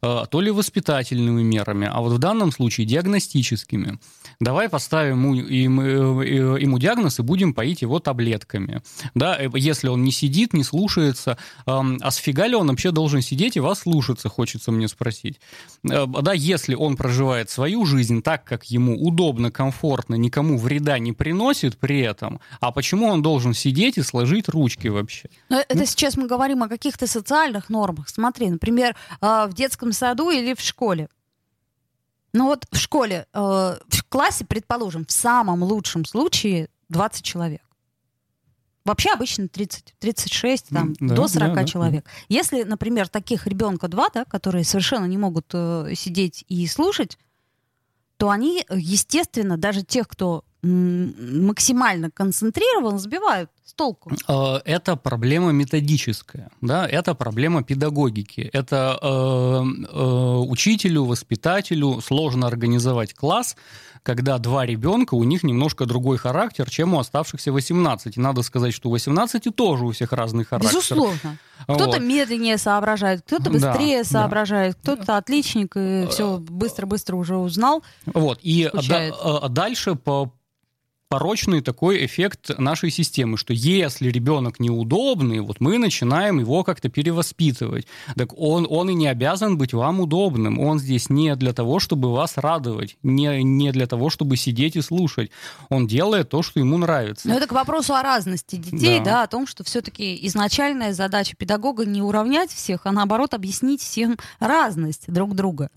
А, 0.02 0.26
то 0.26 0.40
ли 0.40 0.50
воспитательными 0.50 1.42
мерами, 1.42 1.88
а 1.90 2.00
вот 2.00 2.12
в 2.12 2.18
данном 2.18 2.52
случае 2.52 2.86
диагностическими. 2.86 3.98
Давай 4.40 4.68
поставим 4.68 5.32
ему, 5.32 5.34
ему, 5.34 6.22
э, 6.22 6.60
ему 6.60 6.78
диагноз 6.78 7.18
и 7.18 7.22
будем 7.22 7.54
поить 7.54 7.82
его 7.82 8.00
таблетками. 8.00 8.82
Да, 9.14 9.36
э, 9.38 9.48
если 9.54 9.88
он 9.88 10.04
не 10.04 10.12
сидит, 10.12 10.52
не 10.52 10.64
слушается, 10.64 11.38
а 11.64 12.10
с 12.10 12.16
фига 12.16 12.46
ли 12.46 12.54
он 12.54 12.68
вообще 12.68 12.90
должен 12.90 13.22
сидеть 13.22 13.56
и 13.56 13.60
вас 13.60 13.80
слушаться, 13.80 14.28
хочется 14.28 14.72
мне 14.72 14.88
спросить. 14.88 15.40
Э, 15.90 16.06
да, 16.06 16.32
если 16.32 16.74
он 16.74 16.96
проживает 16.96 17.50
свою 17.50 17.86
жизнь 17.86 18.22
так, 18.22 18.44
как 18.44 18.64
ему 18.64 19.00
удобно, 19.00 19.50
комфортно, 19.50 20.14
никому 20.16 20.58
вреда 20.58 20.98
не 20.98 21.12
приносит 21.12 21.78
при 21.78 22.00
этом, 22.00 22.40
а 22.60 22.72
почему 22.72 23.06
он 23.06 23.22
должен 23.22 23.54
сидеть 23.54 23.98
и 23.98 24.02
сложить 24.02 24.48
ручки 24.48 24.88
вообще? 24.88 25.30
Но 25.48 25.58
это 25.58 25.78
ну, 25.78 25.86
сейчас 25.86 26.16
мы 26.16 26.26
говорим 26.26 26.62
о 26.62 26.68
каких-то 26.96 27.06
социальных 27.06 27.68
нормах. 27.68 28.08
Смотри, 28.08 28.50
например, 28.50 28.96
в 29.20 29.50
детском 29.52 29.92
саду 29.92 30.30
или 30.30 30.54
в 30.54 30.60
школе. 30.60 31.08
Ну 32.32 32.46
вот 32.46 32.66
в 32.70 32.76
школе, 32.76 33.26
э, 33.32 33.38
в 33.38 34.04
классе, 34.08 34.44
предположим, 34.44 35.06
в 35.06 35.12
самом 35.12 35.62
лучшем 35.62 36.04
случае 36.04 36.68
20 36.90 37.22
человек. 37.22 37.62
Вообще 38.84 39.10
обычно 39.10 39.48
30, 39.48 39.94
36, 39.98 40.68
там, 40.68 40.94
да, 41.00 41.14
до 41.14 41.28
40 41.28 41.54
да, 41.54 41.64
человек. 41.64 42.04
Да. 42.04 42.10
Если, 42.28 42.62
например, 42.62 43.08
таких 43.08 43.46
ребенка 43.46 43.88
два, 43.88 44.08
да, 44.12 44.24
которые 44.24 44.64
совершенно 44.64 45.06
не 45.06 45.18
могут 45.18 45.46
э, 45.54 45.92
сидеть 45.94 46.44
и 46.48 46.66
слушать, 46.66 47.18
то 48.16 48.28
они, 48.28 48.64
естественно, 48.70 49.56
даже 49.56 49.82
тех, 49.82 50.06
кто 50.06 50.44
максимально 50.62 52.10
концентрирован, 52.10 52.98
сбивают 52.98 53.50
с 53.64 53.72
толку. 53.74 54.12
Э, 54.28 54.60
это 54.64 54.96
проблема 54.96 55.52
методическая, 55.52 56.50
да, 56.60 56.86
это 56.88 57.14
проблема 57.14 57.62
педагогики. 57.62 58.48
Это 58.52 58.98
э, 59.00 59.06
э, 59.06 60.36
учителю, 60.48 61.04
воспитателю 61.04 62.00
сложно 62.00 62.46
организовать 62.46 63.14
класс, 63.14 63.56
когда 64.02 64.38
два 64.38 64.64
ребенка, 64.64 65.14
у 65.14 65.24
них 65.24 65.42
немножко 65.42 65.84
другой 65.84 66.16
характер, 66.16 66.70
чем 66.70 66.94
у 66.94 67.00
оставшихся 67.00 67.50
18. 67.50 68.16
И 68.16 68.20
надо 68.20 68.42
сказать, 68.42 68.72
что 68.72 68.88
у 68.88 68.92
18 68.92 69.54
тоже 69.54 69.84
у 69.84 69.90
всех 69.90 70.12
разный 70.12 70.44
характер. 70.44 70.70
Безусловно. 70.70 71.38
Кто-то 71.64 71.86
вот. 71.86 72.00
медленнее 72.00 72.56
соображает, 72.58 73.22
кто-то 73.22 73.50
быстрее 73.50 74.04
да, 74.04 74.08
соображает, 74.08 74.76
да. 74.82 74.94
кто-то 74.94 75.16
отличник 75.16 75.76
и 75.76 76.06
все 76.10 76.38
быстро-быстро 76.38 77.16
уже 77.16 77.36
узнал. 77.36 77.82
Вот, 78.06 78.38
и 78.42 78.70
а, 78.72 79.48
дальше 79.48 79.96
по 79.96 80.32
порочный 81.08 81.60
такой 81.60 82.04
эффект 82.04 82.58
нашей 82.58 82.90
системы, 82.90 83.36
что 83.36 83.52
если 83.52 84.10
ребенок 84.10 84.60
неудобный, 84.60 85.40
вот 85.40 85.60
мы 85.60 85.78
начинаем 85.78 86.38
его 86.40 86.64
как-то 86.64 86.88
перевоспитывать. 86.88 87.86
Так 88.16 88.38
он, 88.38 88.66
он 88.68 88.90
и 88.90 88.94
не 88.94 89.06
обязан 89.06 89.56
быть 89.56 89.72
вам 89.72 90.00
удобным. 90.00 90.58
Он 90.58 90.78
здесь 90.78 91.08
не 91.08 91.34
для 91.36 91.52
того, 91.52 91.78
чтобы 91.78 92.12
вас 92.12 92.36
радовать, 92.36 92.96
не, 93.02 93.42
не 93.42 93.72
для 93.72 93.86
того, 93.86 94.10
чтобы 94.10 94.36
сидеть 94.36 94.76
и 94.76 94.82
слушать. 94.82 95.30
Он 95.68 95.86
делает 95.86 96.30
то, 96.30 96.42
что 96.42 96.60
ему 96.60 96.78
нравится. 96.78 97.28
Но 97.28 97.34
это 97.34 97.46
к 97.46 97.52
вопросу 97.52 97.94
о 97.94 98.02
разности 98.02 98.56
детей, 98.56 98.98
да, 98.98 99.04
да 99.04 99.22
о 99.22 99.26
том, 99.26 99.46
что 99.46 99.64
все-таки 99.64 100.18
изначальная 100.26 100.92
задача 100.92 101.36
педагога 101.36 101.86
не 101.86 102.02
уравнять 102.02 102.50
всех, 102.50 102.86
а 102.86 102.92
наоборот 102.92 103.34
объяснить 103.34 103.80
всем 103.80 104.16
разность 104.40 105.04
друг 105.12 105.34
друга. 105.34 105.70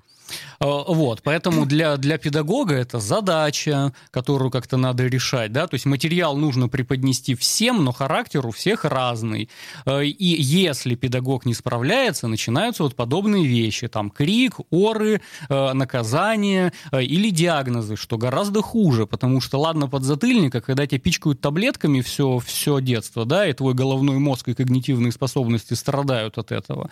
Э, 0.60 0.66
вот, 0.66 1.22
поэтому 1.24 1.66
для, 1.66 1.98
для 1.98 2.18
педагога 2.18 2.76
это 2.76 3.00
задача, 3.00 3.94
которую 4.12 4.52
как-то 4.52 4.78
надо 4.78 5.06
решать, 5.06 5.52
да, 5.52 5.68
то 5.68 5.76
есть 5.76 5.86
материал 5.86 6.36
нужно 6.36 6.68
преподнести 6.68 7.36
всем, 7.36 7.84
но 7.84 7.92
характер 7.92 8.46
у 8.46 8.52
всех 8.52 8.86
разный. 8.86 9.50
Э, 9.86 10.04
и 10.04 10.42
если 10.42 10.96
педагог 10.96 11.46
не 11.46 11.54
справляется, 11.54 12.28
начинаются 12.28 12.84
вот 12.84 12.96
подобные 12.96 13.46
вещи, 13.46 13.88
там 13.88 14.10
крик, 14.10 14.56
оры, 14.70 15.22
э, 15.50 15.74
наказание 15.74 16.74
или 16.92 17.30
диагнозы, 17.30 17.96
что 17.96 18.18
гораздо 18.18 18.62
хуже, 18.62 19.08
потому 19.08 19.42
что, 19.42 19.60
ладно, 19.60 19.88
подзатыльника, 19.88 20.62
когда 20.62 20.86
тебя 20.86 21.00
пичкают 21.00 21.42
таблетками 21.42 22.02
все, 22.02 22.40
все 22.40 22.80
детство, 22.82 23.26
да, 23.26 23.48
и 23.48 23.54
твой 23.54 23.74
головной 23.74 24.18
мозг 24.18 24.50
и 24.50 24.54
когнитивные 24.54 25.12
способности 25.12 25.74
страдают 25.74 26.38
от 26.38 26.52
этого. 26.52 26.90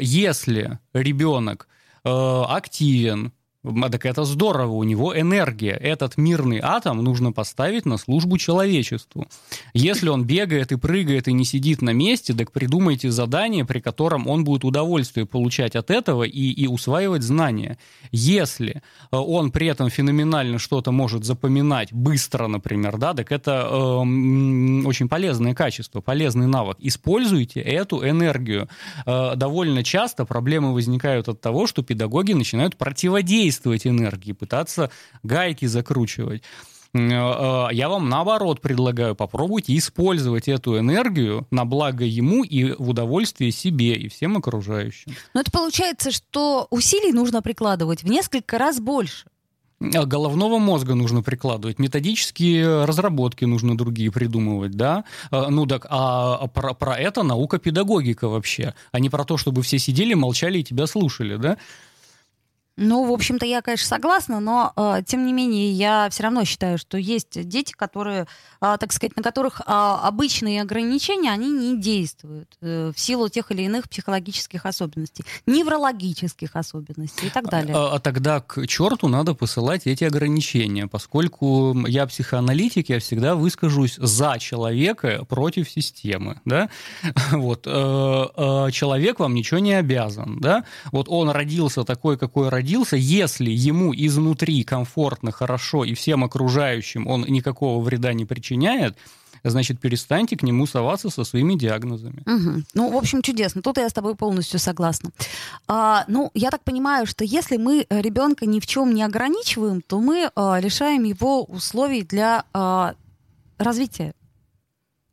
Если 0.00 0.78
ребенок 0.92 1.68
активен, 2.04 3.32
так 3.62 4.06
это 4.06 4.24
здорово, 4.24 4.72
у 4.72 4.84
него 4.84 5.18
энергия. 5.18 5.72
Этот 5.72 6.16
мирный 6.16 6.60
атом 6.62 7.04
нужно 7.04 7.30
поставить 7.30 7.84
на 7.84 7.98
службу 7.98 8.38
человечеству. 8.38 9.26
Если 9.74 10.08
он 10.08 10.24
бегает 10.24 10.72
и 10.72 10.76
прыгает 10.76 11.28
и 11.28 11.34
не 11.34 11.44
сидит 11.44 11.82
на 11.82 11.90
месте, 11.90 12.32
так 12.32 12.52
придумайте 12.52 13.10
задание, 13.10 13.66
при 13.66 13.80
котором 13.80 14.28
он 14.28 14.44
будет 14.44 14.64
удовольствие 14.64 15.26
получать 15.26 15.76
от 15.76 15.90
этого 15.90 16.24
и, 16.24 16.50
и 16.50 16.66
усваивать 16.66 17.22
знания. 17.22 17.76
Если 18.12 18.76
э, 19.12 19.16
он 19.16 19.50
при 19.50 19.66
этом 19.66 19.90
феноменально 19.90 20.58
что-то 20.58 20.90
может 20.90 21.24
запоминать 21.24 21.92
быстро, 21.92 22.46
например, 22.46 22.96
да, 22.96 23.12
так 23.12 23.30
это 23.30 23.68
э, 23.70 24.86
очень 24.86 25.08
полезное 25.08 25.54
качество, 25.54 26.00
полезный 26.00 26.46
навык. 26.46 26.78
Используйте 26.80 27.60
эту 27.60 28.08
энергию. 28.08 28.70
Э, 29.04 29.34
довольно 29.36 29.84
часто 29.84 30.24
проблемы 30.24 30.72
возникают 30.72 31.28
от 31.28 31.42
того, 31.42 31.66
что 31.66 31.82
педагоги 31.82 32.32
начинают 32.32 32.76
противодействовать 32.76 33.49
противодействовать 33.50 33.86
энергии, 33.86 34.32
пытаться 34.32 34.90
гайки 35.22 35.66
закручивать. 35.66 36.42
Э, 36.92 36.98
э, 36.98 37.68
я 37.72 37.88
вам 37.88 38.08
наоборот 38.08 38.60
предлагаю, 38.60 39.14
попробуйте 39.14 39.76
использовать 39.76 40.48
эту 40.48 40.78
энергию 40.78 41.46
на 41.50 41.64
благо 41.64 42.04
ему 42.04 42.44
и 42.44 42.72
в 42.72 42.90
удовольствие 42.90 43.52
себе 43.52 43.94
и 43.94 44.08
всем 44.08 44.36
окружающим. 44.36 45.12
Но 45.34 45.40
это 45.40 45.50
получается, 45.50 46.10
что 46.10 46.66
усилий 46.70 47.12
нужно 47.12 47.42
прикладывать 47.42 48.02
в 48.02 48.08
несколько 48.08 48.58
раз 48.58 48.80
больше. 48.80 49.26
Э, 49.80 50.04
головного 50.04 50.58
мозга 50.58 50.94
нужно 50.94 51.22
прикладывать, 51.22 51.78
методические 51.78 52.84
разработки 52.84 53.44
нужно 53.46 53.76
другие 53.76 54.10
придумывать, 54.10 54.72
да? 54.72 55.04
Ну 55.30 55.66
так, 55.66 55.86
а 55.90 56.48
про, 56.48 56.74
про 56.74 56.96
это 56.96 57.22
наука 57.22 57.58
педагогика 57.58 58.28
вообще, 58.28 58.74
а 58.92 59.00
не 59.00 59.10
про 59.10 59.24
то, 59.24 59.36
чтобы 59.36 59.62
все 59.62 59.78
сидели, 59.78 60.14
молчали 60.14 60.58
и 60.58 60.64
тебя 60.64 60.86
слушали, 60.86 61.36
да? 61.36 61.56
Ну, 62.82 63.04
в 63.04 63.12
общем-то, 63.12 63.44
я, 63.44 63.60
конечно, 63.60 63.86
согласна, 63.86 64.40
но, 64.40 64.72
э, 64.74 65.02
тем 65.06 65.26
не 65.26 65.34
менее, 65.34 65.70
я 65.70 66.08
все 66.10 66.22
равно 66.22 66.46
считаю, 66.46 66.78
что 66.78 66.96
есть 66.96 67.46
дети, 67.46 67.72
которые, 67.72 68.26
э, 68.62 68.76
так 68.80 68.90
сказать, 68.94 69.14
на 69.16 69.22
которых 69.22 69.60
э, 69.60 69.64
обычные 69.66 70.62
ограничения, 70.62 71.30
они 71.30 71.50
не 71.50 71.78
действуют 71.78 72.56
э, 72.62 72.90
в 72.96 72.98
силу 72.98 73.28
тех 73.28 73.50
или 73.52 73.64
иных 73.64 73.86
психологических 73.86 74.64
особенностей, 74.64 75.26
неврологических 75.44 76.56
особенностей 76.56 77.26
и 77.26 77.30
так 77.30 77.48
а, 77.48 77.50
далее. 77.50 77.76
А, 77.76 77.96
а 77.96 77.98
тогда 77.98 78.40
к 78.40 78.66
черту 78.66 79.08
надо 79.08 79.34
посылать 79.34 79.86
эти 79.86 80.04
ограничения, 80.04 80.86
поскольку 80.86 81.76
я 81.86 82.06
психоаналитик, 82.06 82.88
я 82.88 82.98
всегда 82.98 83.34
выскажусь 83.34 83.96
за 83.96 84.38
человека 84.38 85.26
против 85.28 85.68
системы, 85.68 86.40
да? 86.46 86.70
Вот, 87.32 87.66
э, 87.66 87.70
э, 87.70 88.70
человек 88.72 89.18
вам 89.18 89.34
ничего 89.34 89.60
не 89.60 89.74
обязан, 89.74 90.40
да? 90.40 90.64
Вот 90.92 91.08
он 91.10 91.28
родился 91.28 91.84
такой, 91.84 92.16
какой 92.16 92.48
родился, 92.48 92.69
родился, 92.70 92.96
если 92.96 93.50
ему 93.50 93.92
изнутри 93.92 94.62
комфортно, 94.62 95.32
хорошо 95.32 95.84
и 95.84 95.94
всем 95.94 96.22
окружающим 96.22 97.08
он 97.08 97.22
никакого 97.22 97.82
вреда 97.82 98.12
не 98.12 98.24
причиняет, 98.24 98.96
значит, 99.42 99.80
перестаньте 99.80 100.36
к 100.36 100.42
нему 100.44 100.66
соваться 100.66 101.10
со 101.10 101.24
своими 101.24 101.54
диагнозами. 101.54 102.22
Угу. 102.26 102.62
Ну, 102.74 102.92
в 102.92 102.96
общем, 102.96 103.22
чудесно. 103.22 103.62
Тут 103.62 103.78
я 103.78 103.88
с 103.88 103.92
тобой 103.92 104.14
полностью 104.14 104.60
согласна. 104.60 105.10
А, 105.66 106.04
ну, 106.08 106.30
я 106.34 106.50
так 106.50 106.62
понимаю, 106.62 107.06
что 107.06 107.24
если 107.24 107.56
мы 107.56 107.86
ребенка 107.90 108.46
ни 108.46 108.60
в 108.60 108.66
чем 108.66 108.94
не 108.94 109.02
ограничиваем, 109.02 109.80
то 109.80 109.98
мы 109.98 110.30
а, 110.36 110.60
лишаем 110.60 111.04
его 111.04 111.42
условий 111.44 112.02
для 112.02 112.44
а, 112.52 112.94
развития 113.58 114.12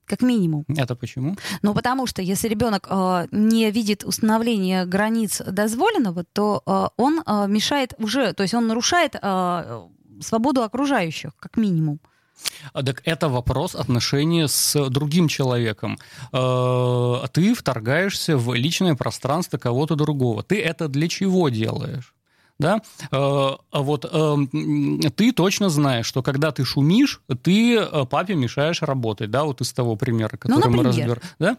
как 0.08 0.22
минимум. 0.22 0.64
Это 0.68 0.96
почему? 0.96 1.36
Ну, 1.62 1.74
потому 1.74 2.08
что 2.08 2.22
если 2.22 2.48
ребенок 2.50 2.88
э, 2.90 3.28
не 3.32 3.72
видит 3.72 4.04
установления 4.04 4.86
границ 4.86 5.42
дозволенного, 5.46 6.24
то 6.24 6.64
э, 6.66 6.88
он 6.98 7.22
э, 7.26 7.46
мешает 7.48 7.94
уже, 8.00 8.34
то 8.34 8.44
есть 8.44 8.54
он 8.54 8.68
нарушает 8.68 9.16
э, 9.22 9.82
свободу 10.22 10.64
окружающих, 10.64 11.32
как 11.40 11.58
минимум. 11.58 12.00
А, 12.74 12.84
Так 12.84 13.02
это 13.06 13.30
вопрос 13.30 13.76
отношения 13.76 14.48
с 14.48 14.90
другим 14.90 15.28
человеком. 15.28 15.98
Э, 16.34 17.28
Ты 17.34 17.54
вторгаешься 17.54 18.38
в 18.38 18.54
личное 18.54 18.96
пространство 18.96 19.58
кого-то 19.58 19.96
другого. 19.96 20.44
Ты 20.44 20.62
это 20.62 20.88
для 20.88 21.08
чего 21.08 21.50
делаешь? 21.50 22.14
Да? 22.60 22.82
Э, 23.12 23.52
А 23.72 23.82
вот 23.82 24.06
э, 24.06 24.10
м, 24.18 25.00
ты 25.16 25.32
точно 25.32 25.70
знаешь, 25.70 26.06
что 26.08 26.24
когда 26.24 26.52
ты 26.52 26.66
шумишь, 26.66 27.22
ты 27.44 27.78
э, 27.78 28.06
папе 28.10 28.36
мешаешь 28.36 28.82
работать, 28.82 29.30
да, 29.30 29.44
вот 29.44 29.62
из 29.62 29.72
того 29.74 29.96
примера, 29.96 30.38
который 30.38 30.68
мы 30.70 30.84
например. 30.84 30.86
разбираем. 30.88 31.22
Да? 31.40 31.58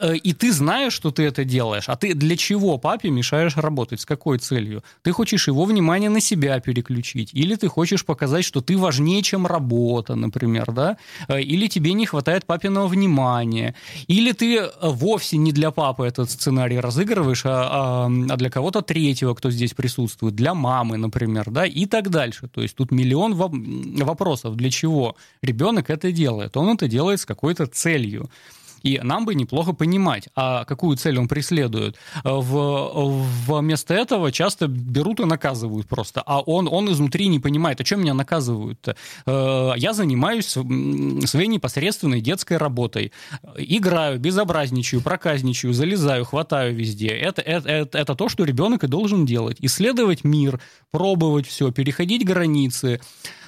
Э, 0.00 0.16
и 0.16 0.32
ты 0.32 0.52
знаешь, 0.52 0.92
что 0.92 1.10
ты 1.10 1.22
это 1.24 1.44
делаешь, 1.44 1.88
а 1.88 1.96
ты 1.96 2.14
для 2.14 2.36
чего 2.36 2.78
папе 2.78 3.10
мешаешь 3.10 3.56
работать? 3.56 4.00
С 4.00 4.06
какой 4.06 4.38
целью? 4.38 4.82
Ты 5.02 5.12
хочешь 5.12 5.48
его 5.48 5.64
внимание 5.64 6.10
на 6.10 6.20
себя 6.20 6.58
переключить? 6.60 7.30
Или 7.34 7.54
ты 7.56 7.68
хочешь 7.68 8.04
показать, 8.04 8.44
что 8.44 8.60
ты 8.60 8.76
важнее, 8.78 9.22
чем 9.22 9.46
работа, 9.46 10.14
например, 10.14 10.72
да? 10.72 10.96
Э, 11.28 11.40
Или 11.40 11.68
тебе 11.68 11.92
не 11.92 12.06
хватает 12.06 12.46
папиного 12.46 12.86
внимания? 12.88 13.74
Или 14.08 14.32
ты 14.32 14.56
э, 14.58 14.70
вовсе 14.82 15.36
не 15.36 15.52
для 15.52 15.70
папы 15.70 16.06
этот 16.06 16.30
сценарий 16.30 16.80
разыгрываешь, 16.80 17.42
а, 17.44 18.06
а- 18.06 18.06
а 18.30 18.36
для 18.36 18.50
кого-то 18.50 18.80
третьего, 18.82 19.34
кто 19.34 19.50
здесь 19.50 19.74
присутствует, 19.74 20.34
для 20.34 20.54
мамы, 20.54 20.96
например, 20.96 21.50
да, 21.50 21.66
и 21.66 21.86
так 21.86 22.08
дальше. 22.10 22.48
То 22.48 22.62
есть 22.62 22.76
тут 22.76 22.90
миллион 22.92 23.34
во- 23.34 23.50
вопросов, 24.04 24.56
для 24.56 24.70
чего 24.70 25.16
ребенок 25.42 25.90
это 25.90 26.12
делает. 26.12 26.56
Он 26.56 26.70
это 26.74 26.88
делает 26.88 27.20
с 27.20 27.26
какой-то 27.26 27.66
целью. 27.66 28.30
И 28.82 29.00
нам 29.02 29.24
бы 29.24 29.34
неплохо 29.34 29.72
понимать, 29.72 30.28
а 30.34 30.64
какую 30.64 30.96
цель 30.96 31.18
он 31.18 31.28
преследует. 31.28 31.96
Э, 32.24 32.30
В, 32.32 33.26
вместо 33.48 33.94
этого 33.94 34.32
часто 34.32 34.66
берут 34.66 35.20
и 35.20 35.24
наказывают 35.24 35.86
просто. 35.86 36.22
А 36.26 36.40
он, 36.40 36.68
он 36.70 36.90
изнутри 36.90 37.28
не 37.28 37.40
понимает, 37.40 37.80
а 37.80 37.84
чем 37.84 38.00
меня 38.00 38.14
наказывают-то? 38.14 38.96
Э, 39.26 39.72
Я 39.76 39.92
занимаюсь 39.92 40.46
своей 40.46 41.48
непосредственной 41.48 42.20
детской 42.20 42.56
работой. 42.56 43.12
Играю, 43.56 44.18
безобразничаю, 44.18 45.02
проказничаю, 45.02 45.72
залезаю, 45.72 46.24
хватаю 46.24 46.74
везде. 46.74 47.08
Это, 47.08 47.42
это, 47.42 47.68
это, 47.68 47.98
это 47.98 48.14
то, 48.14 48.28
что 48.28 48.44
ребенок 48.44 48.84
и 48.84 48.88
должен 48.88 49.26
делать. 49.26 49.56
Исследовать 49.60 50.24
мир, 50.24 50.60
пробовать 50.90 51.46
все, 51.46 51.70
переходить 51.70 52.24
границы 52.24 53.00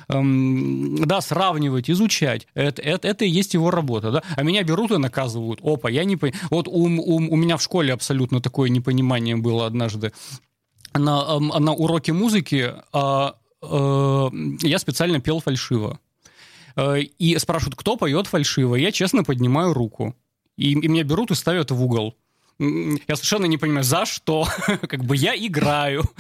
эм, 0.09 0.97
да, 1.07 1.21
сравнивать, 1.21 1.91
изучать. 1.91 2.47
Это, 2.55 2.83
это, 2.83 3.09
это 3.09 3.25
и 3.25 3.29
есть 3.29 3.55
его 3.55 3.71
работа, 3.71 4.11
да. 4.11 4.23
А 4.37 4.43
меня 4.43 4.63
берут 4.63 4.91
и 4.91 4.99
наказывают. 4.99 5.61
Опа, 5.63 5.91
я 5.91 6.05
не 6.05 6.17
понимаю. 6.17 6.41
Вот 6.51 6.69
у, 6.69 6.73
у, 6.73 7.17
у 7.17 7.37
меня 7.37 7.57
в 7.57 7.63
школе 7.63 7.93
абсолютно 7.93 8.41
такое 8.41 8.71
непонимание 8.71 9.37
было 9.37 9.67
однажды. 9.67 10.13
На, 10.95 11.25
эм, 11.37 11.49
на 11.49 11.73
уроке 11.73 12.13
музыки 12.13 12.73
а, 12.93 13.35
э, 13.63 14.31
я 14.63 14.79
специально 14.79 15.21
пел 15.21 15.41
фальшиво. 15.41 15.99
Э, 16.77 17.01
И 17.01 17.39
спрашивают, 17.39 17.77
кто 17.77 17.97
поет 17.97 18.27
фальшиво. 18.27 18.77
Я 18.77 18.93
честно 18.93 19.25
поднимаю 19.25 19.73
руку. 19.73 20.15
И, 20.57 20.73
и 20.73 20.89
меня 20.89 21.03
берут 21.03 21.31
и 21.31 21.35
ставят 21.35 21.71
в 21.71 21.83
угол. 21.83 22.15
Я 22.59 23.17
совершенно 23.17 23.47
не 23.47 23.59
понимаю, 23.59 23.85
за 23.85 24.07
что. 24.07 24.47
Как 24.89 25.05
бы 25.05 25.17
я 25.17 25.35
играю. 25.37 26.05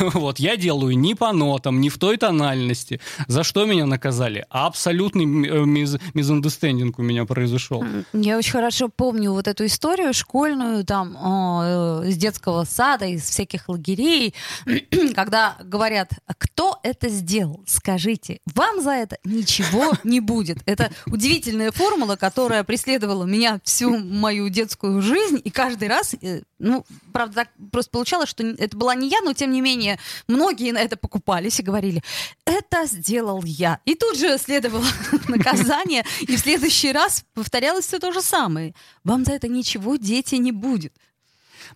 Вот, 0.00 0.38
я 0.38 0.56
делаю 0.56 0.98
не 0.98 1.14
по 1.14 1.32
нотам, 1.32 1.80
не 1.80 1.88
в 1.88 1.98
той 1.98 2.16
тональности. 2.16 3.00
За 3.26 3.44
что 3.44 3.64
меня 3.64 3.86
наказали? 3.86 4.44
Абсолютный 4.50 5.24
миз, 5.24 5.96
мизандестендинг 6.14 6.98
у 6.98 7.02
меня 7.02 7.24
произошел. 7.24 7.84
Я 8.12 8.38
очень 8.38 8.52
хорошо 8.52 8.88
помню 8.88 9.32
вот 9.32 9.46
эту 9.46 9.66
историю 9.66 10.12
школьную, 10.12 10.84
там, 10.84 11.16
э, 11.16 12.08
из 12.08 12.16
детского 12.16 12.64
сада, 12.64 13.06
из 13.06 13.22
всяких 13.22 13.68
лагерей, 13.68 14.34
когда 15.14 15.56
говорят, 15.62 16.12
«А 16.26 16.34
кто 16.34 16.78
это 16.82 17.08
сделал? 17.08 17.62
Скажите, 17.66 18.40
вам 18.54 18.82
за 18.82 18.90
это 18.90 19.18
ничего 19.24 19.92
не 20.04 20.20
будет. 20.20 20.58
Это 20.66 20.90
удивительная 21.06 21.70
формула, 21.70 22.16
которая 22.16 22.64
преследовала 22.64 23.24
меня 23.24 23.60
всю 23.64 23.98
мою 23.98 24.48
детскую 24.48 25.02
жизнь, 25.02 25.40
и 25.42 25.50
каждый 25.50 25.77
раз, 25.86 26.14
э, 26.20 26.42
ну, 26.58 26.84
правда, 27.12 27.34
так 27.34 27.50
просто 27.70 27.90
получалось, 27.90 28.28
что 28.28 28.44
это 28.44 28.76
была 28.76 28.94
не 28.94 29.08
я, 29.08 29.20
но 29.20 29.32
тем 29.32 29.52
не 29.52 29.60
менее, 29.60 29.98
многие 30.26 30.72
на 30.72 30.78
это 30.78 30.96
покупались 30.96 31.60
и 31.60 31.62
говорили, 31.62 32.02
это 32.44 32.86
сделал 32.86 33.42
я. 33.44 33.80
И 33.84 33.94
тут 33.94 34.18
же 34.18 34.36
следовало 34.38 34.86
наказание, 35.28 36.04
и 36.20 36.36
в 36.36 36.40
следующий 36.40 36.92
раз 36.92 37.24
повторялось 37.34 37.86
все 37.86 37.98
то 37.98 38.12
же 38.12 38.22
самое. 38.22 38.74
Вам 39.04 39.24
за 39.24 39.32
это 39.32 39.48
ничего, 39.48 39.96
дети, 39.96 40.34
не 40.36 40.52
будет. 40.52 40.92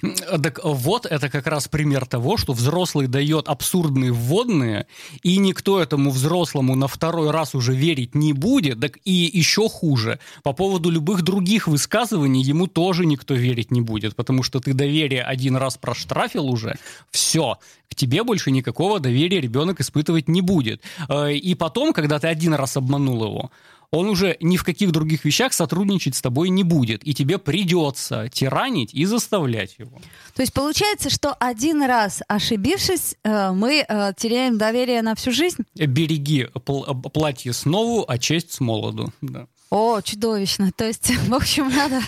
Так 0.00 0.60
вот, 0.62 1.06
это 1.06 1.28
как 1.28 1.46
раз 1.46 1.68
пример 1.68 2.06
того, 2.06 2.36
что 2.36 2.52
взрослый 2.52 3.06
дает 3.06 3.48
абсурдные 3.48 4.12
вводные, 4.12 4.86
и 5.22 5.38
никто 5.38 5.80
этому 5.80 6.10
взрослому 6.10 6.74
на 6.74 6.88
второй 6.88 7.30
раз 7.30 7.54
уже 7.54 7.74
верить 7.74 8.14
не 8.14 8.32
будет, 8.32 8.80
так 8.80 8.98
и 9.04 9.12
еще 9.12 9.68
хуже. 9.68 10.18
По 10.42 10.52
поводу 10.52 10.90
любых 10.90 11.22
других 11.22 11.68
высказываний 11.68 12.42
ему 12.42 12.66
тоже 12.66 13.06
никто 13.06 13.34
верить 13.34 13.70
не 13.70 13.80
будет, 13.80 14.16
потому 14.16 14.42
что 14.42 14.60
ты 14.60 14.74
доверие 14.74 15.22
один 15.22 15.56
раз 15.56 15.76
проштрафил 15.76 16.46
уже, 16.48 16.76
все, 17.10 17.58
к 17.90 17.94
тебе 17.94 18.24
больше 18.24 18.50
никакого 18.50 19.00
доверия 19.00 19.40
ребенок 19.40 19.80
испытывать 19.80 20.28
не 20.28 20.40
будет. 20.40 20.82
Э, 21.08 21.32
И 21.32 21.54
потом, 21.54 21.92
когда 21.92 22.18
ты 22.18 22.28
один 22.28 22.54
раз 22.54 22.76
обманул 22.76 23.24
его, 23.24 23.50
он 23.92 24.08
уже 24.08 24.38
ни 24.40 24.56
в 24.56 24.64
каких 24.64 24.90
других 24.90 25.24
вещах 25.24 25.52
сотрудничать 25.52 26.16
с 26.16 26.22
тобой 26.22 26.48
не 26.48 26.64
будет, 26.64 27.06
и 27.06 27.12
тебе 27.14 27.38
придется 27.38 28.28
тиранить 28.32 28.94
и 28.94 29.04
заставлять 29.04 29.76
его. 29.78 30.00
То 30.34 30.42
есть 30.42 30.54
получается, 30.54 31.10
что 31.10 31.34
один 31.34 31.82
раз 31.82 32.22
ошибившись, 32.26 33.16
э, 33.22 33.52
мы 33.52 33.84
э, 33.86 34.12
теряем 34.16 34.56
доверие 34.56 35.02
на 35.02 35.14
всю 35.14 35.30
жизнь? 35.30 35.62
Береги 35.74 36.48
пл- 36.54 37.10
платье 37.10 37.52
с 37.52 37.66
нову, 37.66 38.04
а 38.08 38.18
честь 38.18 38.52
с 38.52 38.60
молоду. 38.60 39.12
Да. 39.20 39.46
О, 39.72 40.02
чудовищно. 40.02 40.70
То 40.70 40.84
есть, 40.84 41.10
в 41.28 41.34
общем, 41.34 41.70
надо, 41.70 41.98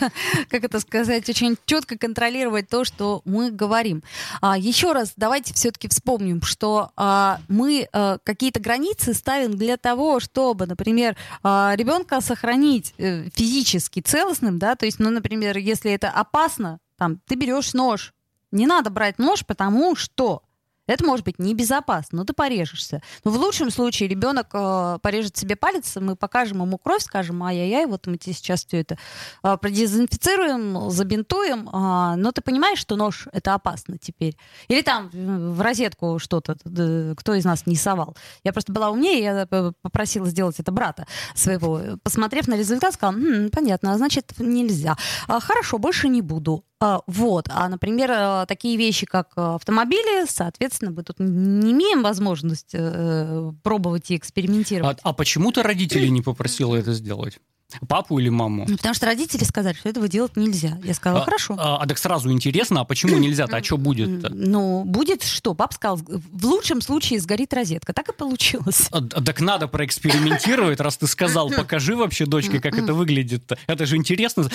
как 0.51 0.65
это 0.65 0.81
сказать, 0.81 1.27
очень 1.31 1.57
четко 1.65 1.97
контролировать 1.97 2.69
то, 2.69 2.85
что 2.85 3.23
мы 3.25 3.51
говорим. 3.51 4.03
А, 4.43 4.59
еще 4.59 4.93
раз, 4.93 5.15
давайте 5.17 5.55
все-таки 5.55 5.89
вспомним, 5.89 6.43
что 6.43 6.91
а, 6.95 7.41
мы 7.49 7.89
а, 7.91 8.19
какие-то 8.23 8.61
границы 8.61 9.15
ставим 9.15 9.57
для 9.57 9.79
того, 9.79 10.21
чтобы, 10.21 10.67
например, 10.67 11.17
а, 11.43 11.73
ребенка 11.75 12.21
сохранить 12.21 12.93
э, 12.99 13.31
физически 13.31 14.01
целостным, 14.01 14.59
да, 14.59 14.77
то 14.77 14.85
есть, 14.85 14.99
ну, 14.99 15.09
например, 15.09 15.57
если 15.57 15.91
это 15.91 16.11
опасно, 16.11 16.81
там, 16.99 17.19
ты 17.27 17.35
берешь 17.35 17.73
нож, 17.73 18.13
не 18.53 18.67
надо 18.67 18.91
брать 18.91 19.19
нож, 19.19 19.43
потому 19.47 19.97
что 19.97 20.43
это 20.87 21.05
может 21.05 21.25
быть 21.25 21.39
небезопасно, 21.39 22.19
но 22.19 22.25
ты 22.25 22.33
порежешься. 22.33 23.03
Но 23.25 23.31
в 23.31 23.37
лучшем 23.37 23.71
случае 23.71 24.09
ребенок 24.09 24.49
э, 24.53 24.99
порежет 25.03 25.37
себе 25.37 25.57
палец, 25.57 25.97
мы 25.97 26.17
покажем 26.17 26.63
ему 26.63 26.79
кровь, 26.79 27.03
скажем, 27.03 27.43
ай-яй-яй, 27.43 27.87
вот 27.87 28.07
мы 28.07 28.17
тебе 28.19 28.35
сейчас 28.35 28.65
все 28.65 28.81
это 28.81 28.99
э, 29.43 29.57
продезинфицируем, 29.57 30.91
забинтуем, 30.91 31.69
а, 31.73 32.17
но 32.17 32.33
ты 32.33 32.43
понимаешь, 32.43 32.79
что 32.79 32.97
нож 32.97 33.29
это 33.33 33.55
опасно 33.55 33.99
теперь. 33.99 34.37
Или 34.69 34.83
там 34.83 35.11
э, 35.13 35.51
в 35.53 35.61
розетку 35.61 36.19
что-то, 36.19 36.57
д- 36.65 37.15
кто 37.17 37.35
из 37.35 37.45
нас 37.45 37.67
не 37.67 37.77
совал. 37.77 38.17
Я 38.43 38.53
просто 38.53 38.73
была 38.73 38.91
умнее, 38.91 39.23
я 39.23 39.49
э, 39.51 39.73
попросила 39.83 40.27
сделать 40.29 40.61
это 40.61 40.73
брата 40.73 41.07
своего. 41.35 41.81
Посмотрев 42.03 42.47
на 42.49 42.57
результат, 42.57 42.95
сказала, 42.95 43.17
«М, 43.17 43.51
понятно, 43.51 43.93
а 43.93 43.97
значит 43.97 44.33
нельзя. 44.39 44.97
А, 45.29 45.41
хорошо, 45.41 45.79
больше 45.79 46.09
не 46.09 46.23
буду. 46.23 46.65
А, 46.85 47.01
Вот. 47.07 47.49
А, 47.49 47.67
например, 47.71 48.11
э, 48.11 48.45
такие 48.47 48.77
вещи, 48.77 49.07
как 49.07 49.33
э, 49.37 49.55
автомобили, 49.55 50.27
соответственно, 50.29 50.91
мы 50.91 51.03
тут 51.03 51.19
не 51.19 51.73
имеем 51.73 52.03
возможности 52.03 52.77
э, 52.79 53.53
пробовать 53.63 54.11
и 54.11 54.15
А, 54.15 54.19
экспериментировать. 54.19 54.99
а 55.03 55.15
почему 55.15 55.51
ты 55.51 55.63
родителей 55.63 56.11
не 56.11 56.21
попросила 56.21 56.77
это 56.77 56.93
сделать? 56.93 57.39
Папу 57.89 58.19
или 58.19 58.29
маму? 58.29 58.67
Ну, 58.69 58.77
Потому 58.77 58.95
что 58.95 59.07
родители 59.07 59.43
сказали, 59.45 59.75
что 59.75 59.89
этого 59.89 60.07
делать 60.07 60.37
нельзя. 60.37 60.79
Я 60.85 60.95
сказала, 60.95 61.23
А- 61.23 61.25
хорошо. 61.25 61.57
А, 61.59 61.79
а 61.83 61.87
так 61.87 61.99
сразу 61.99 62.31
интересно, 62.31 62.83
а 62.83 62.85
почему 62.85 63.17
нельзя-то? 63.19 63.57
А 63.57 63.63
что 63.65 63.77
будет-то? 63.79 64.31
Ну, 64.33 64.85
будет 64.85 65.23
что? 65.25 65.55
Пап 65.55 65.73
сказал, 65.75 65.97
в 65.97 66.47
лучшем 66.47 66.81
случае 66.81 67.21
сгорит 67.21 67.53
розетка. 67.53 67.93
Так 67.93 68.09
и 68.11 68.13
получилось. 68.13 68.89
А, 68.93 69.01
так 69.01 69.41
надо 69.41 69.67
проэкспериментировать, 69.67 70.79
раз 70.81 70.97
ты 70.99 71.07
сказал, 71.07 71.51
покажи 71.51 71.97
вообще 71.97 72.27
дочке, 72.27 72.61
как 72.61 72.79
это 72.79 72.95
выглядит-то. 72.95 73.59
Это 73.67 73.87
же 73.87 73.97
интересно. 73.97 74.49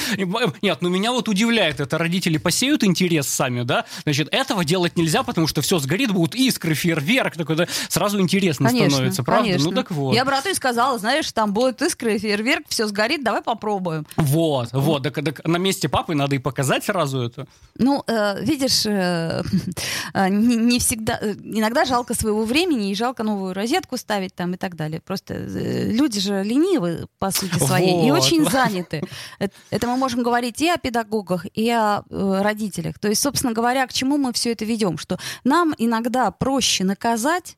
Нет, 0.62 0.78
ну 0.82 0.90
меня 0.90 1.12
вот 1.12 1.28
удивляет, 1.28 1.80
это 1.80 1.98
родители 1.98 2.38
посеют 2.38 2.84
интерес 2.84 3.28
сами, 3.28 3.64
да? 3.64 3.86
Значит, 4.04 4.30
этого 4.32 4.64
делать 4.64 4.98
нельзя, 4.98 5.24
потому 5.24 5.48
что 5.48 5.62
все 5.62 5.80
сгорит, 5.80 6.12
будут 6.12 6.36
искры, 6.36 6.74
фейерверк, 6.74 7.36
такой, 7.36 7.56
да? 7.56 7.68
Сразу 7.90 8.20
интересно 8.22 8.68
Конечно, 8.70 8.90
становится, 8.92 9.24
правда? 9.24 9.44
конечно. 9.46 9.70
Ну 9.72 9.76
так 9.76 9.92
вот. 9.92 10.16
Я 10.16 10.24
брату 10.26 10.50
и 10.50 10.54
сказала, 10.54 10.98
знаешь, 11.00 11.30
там 11.32 11.54
будет 11.54 11.82
искры, 11.82 12.18
фейерверк, 12.18 12.64
все 12.70 12.88
сгорит, 12.88 12.99
давай 13.24 13.42
попробуем. 13.42 14.06
Вот, 14.18 14.70
вот, 14.74 15.04
так, 15.04 15.16
так 15.16 15.48
на 15.48 15.58
месте 15.58 15.90
папы 15.90 16.16
надо 16.16 16.36
и 16.36 16.40
показать 16.40 16.84
сразу 16.84 17.22
это. 17.22 17.48
Ну, 17.78 18.04
э, 18.08 18.44
видишь, 18.44 18.86
э, 18.86 19.42
э, 20.14 20.30
не, 20.30 20.56
не 20.56 20.80
всегда, 20.80 21.18
э, 21.22 21.34
иногда 21.44 21.86
жалко 21.86 22.14
своего 22.14 22.44
времени 22.44 22.92
и 22.92 22.96
жалко 22.96 23.24
новую 23.24 23.54
розетку 23.54 23.98
ставить 23.98 24.36
там 24.36 24.54
и 24.54 24.58
так 24.58 24.76
далее. 24.76 25.02
Просто 25.02 25.34
э, 25.34 25.92
люди 25.92 26.20
же 26.20 26.44
ленивы 26.44 27.08
по 27.20 27.32
сути 27.32 27.60
своей 27.60 28.08
и 28.08 28.12
Вот. 28.12 28.22
очень 28.22 28.44
заняты. 28.50 29.04
Это, 29.40 29.54
это 29.70 29.88
мы 29.88 29.98
можем 29.98 30.24
говорить 30.24 30.62
и 30.62 30.70
о 30.70 30.78
педагогах, 30.78 31.46
и 31.54 31.70
о 31.70 32.04
э, 32.10 32.42
родителях. 32.42 33.00
То 33.00 33.08
есть, 33.08 33.22
собственно 33.22 33.54
говоря, 33.54 33.86
к 33.88 33.94
чему 33.94 34.18
мы 34.18 34.34
все 34.34 34.52
это 34.52 34.66
ведем? 34.66 34.98
Что 34.98 35.18
нам 35.44 35.74
иногда 35.78 36.32
проще 36.32 36.84
наказать, 36.84 37.58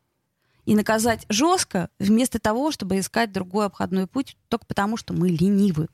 и 0.66 0.76
наказать 0.76 1.26
жестко, 1.30 1.90
вместо 2.00 2.40
того, 2.40 2.72
чтобы 2.72 3.00
искать 3.00 3.32
другой 3.32 3.66
обходной 3.66 4.08
путь, 4.08 4.38
только 4.48 4.66
потому, 4.66 4.98
что 4.98 5.14
мы 5.14 5.30
ленивы. 5.30 5.88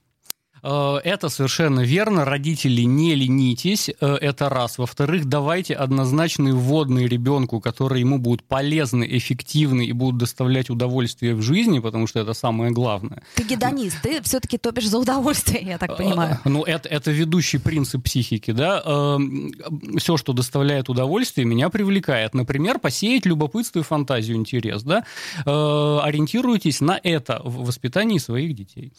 Э, 0.63 0.97
это 1.03 1.29
совершенно 1.29 1.81
верно. 1.81 2.25
Родители, 2.25 2.81
не 2.81 3.15
ленитесь. 3.15 3.89
Э, 3.89 4.15
это 4.15 4.49
раз. 4.49 4.77
Во-вторых, 4.77 5.25
давайте 5.25 5.73
однозначные 5.73 6.53
вводные 6.53 7.07
ребенку, 7.07 7.59
которые 7.59 8.01
ему 8.01 8.17
будут 8.17 8.43
полезны, 8.43 9.07
эффективны 9.09 9.85
и 9.85 9.91
будут 9.91 10.17
доставлять 10.19 10.69
удовольствие 10.69 11.35
в 11.35 11.41
жизни, 11.41 11.79
потому 11.79 12.07
что 12.07 12.19
это 12.19 12.33
самое 12.33 12.71
главное. 12.71 13.21
Ты 13.35 13.43
гедонист, 13.43 14.01
ты 14.01 14.21
все-таки 14.21 14.57
топишь 14.57 14.87
за 14.87 14.97
удовольствие, 14.97 15.63
я 15.63 15.77
так 15.77 15.97
понимаю. 15.97 16.39
Ну, 16.45 16.63
это, 16.63 16.89
это 16.89 17.11
ведущий 17.11 17.57
принцип 17.57 18.03
психики, 18.03 18.51
да. 18.51 18.81
Эм, 18.85 19.53
Все, 19.97 20.17
что 20.17 20.33
доставляет 20.33 20.89
удовольствие, 20.89 21.45
меня 21.45 21.69
привлекает. 21.69 22.33
Например, 22.33 22.79
посеять 22.79 23.25
любопытство 23.25 23.79
и 23.79 23.83
фантазию, 23.83 24.37
интерес, 24.37 24.83
да. 24.83 25.03
Э, 25.45 25.99
ориентируйтесь 26.03 26.81
на 26.81 26.99
это 27.03 27.41
в 27.43 27.65
воспитании 27.65 28.17
своих 28.17 28.55
детей. 28.55 28.93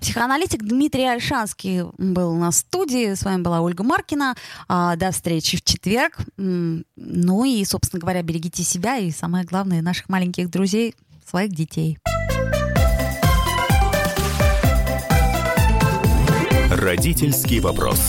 Психоаналитик 0.00 0.62
Дмитрий 0.74 1.04
Альшанский 1.04 1.82
был 1.98 2.36
в 2.36 2.50
студии. 2.52 3.14
С 3.14 3.22
вами 3.22 3.42
была 3.42 3.60
Ольга 3.60 3.84
Маркина. 3.84 4.34
А, 4.66 4.96
до 4.96 5.12
встречи 5.12 5.56
в 5.56 5.62
четверг. 5.62 6.18
Ну 6.36 7.44
и, 7.44 7.64
собственно 7.64 8.00
говоря, 8.00 8.22
берегите 8.22 8.64
себя 8.64 8.98
и, 8.98 9.12
самое 9.12 9.44
главное, 9.44 9.82
наших 9.82 10.08
маленьких 10.08 10.50
друзей, 10.50 10.96
своих 11.24 11.52
детей. 11.52 11.98
Родительский 16.70 17.60
вопрос. 17.60 18.00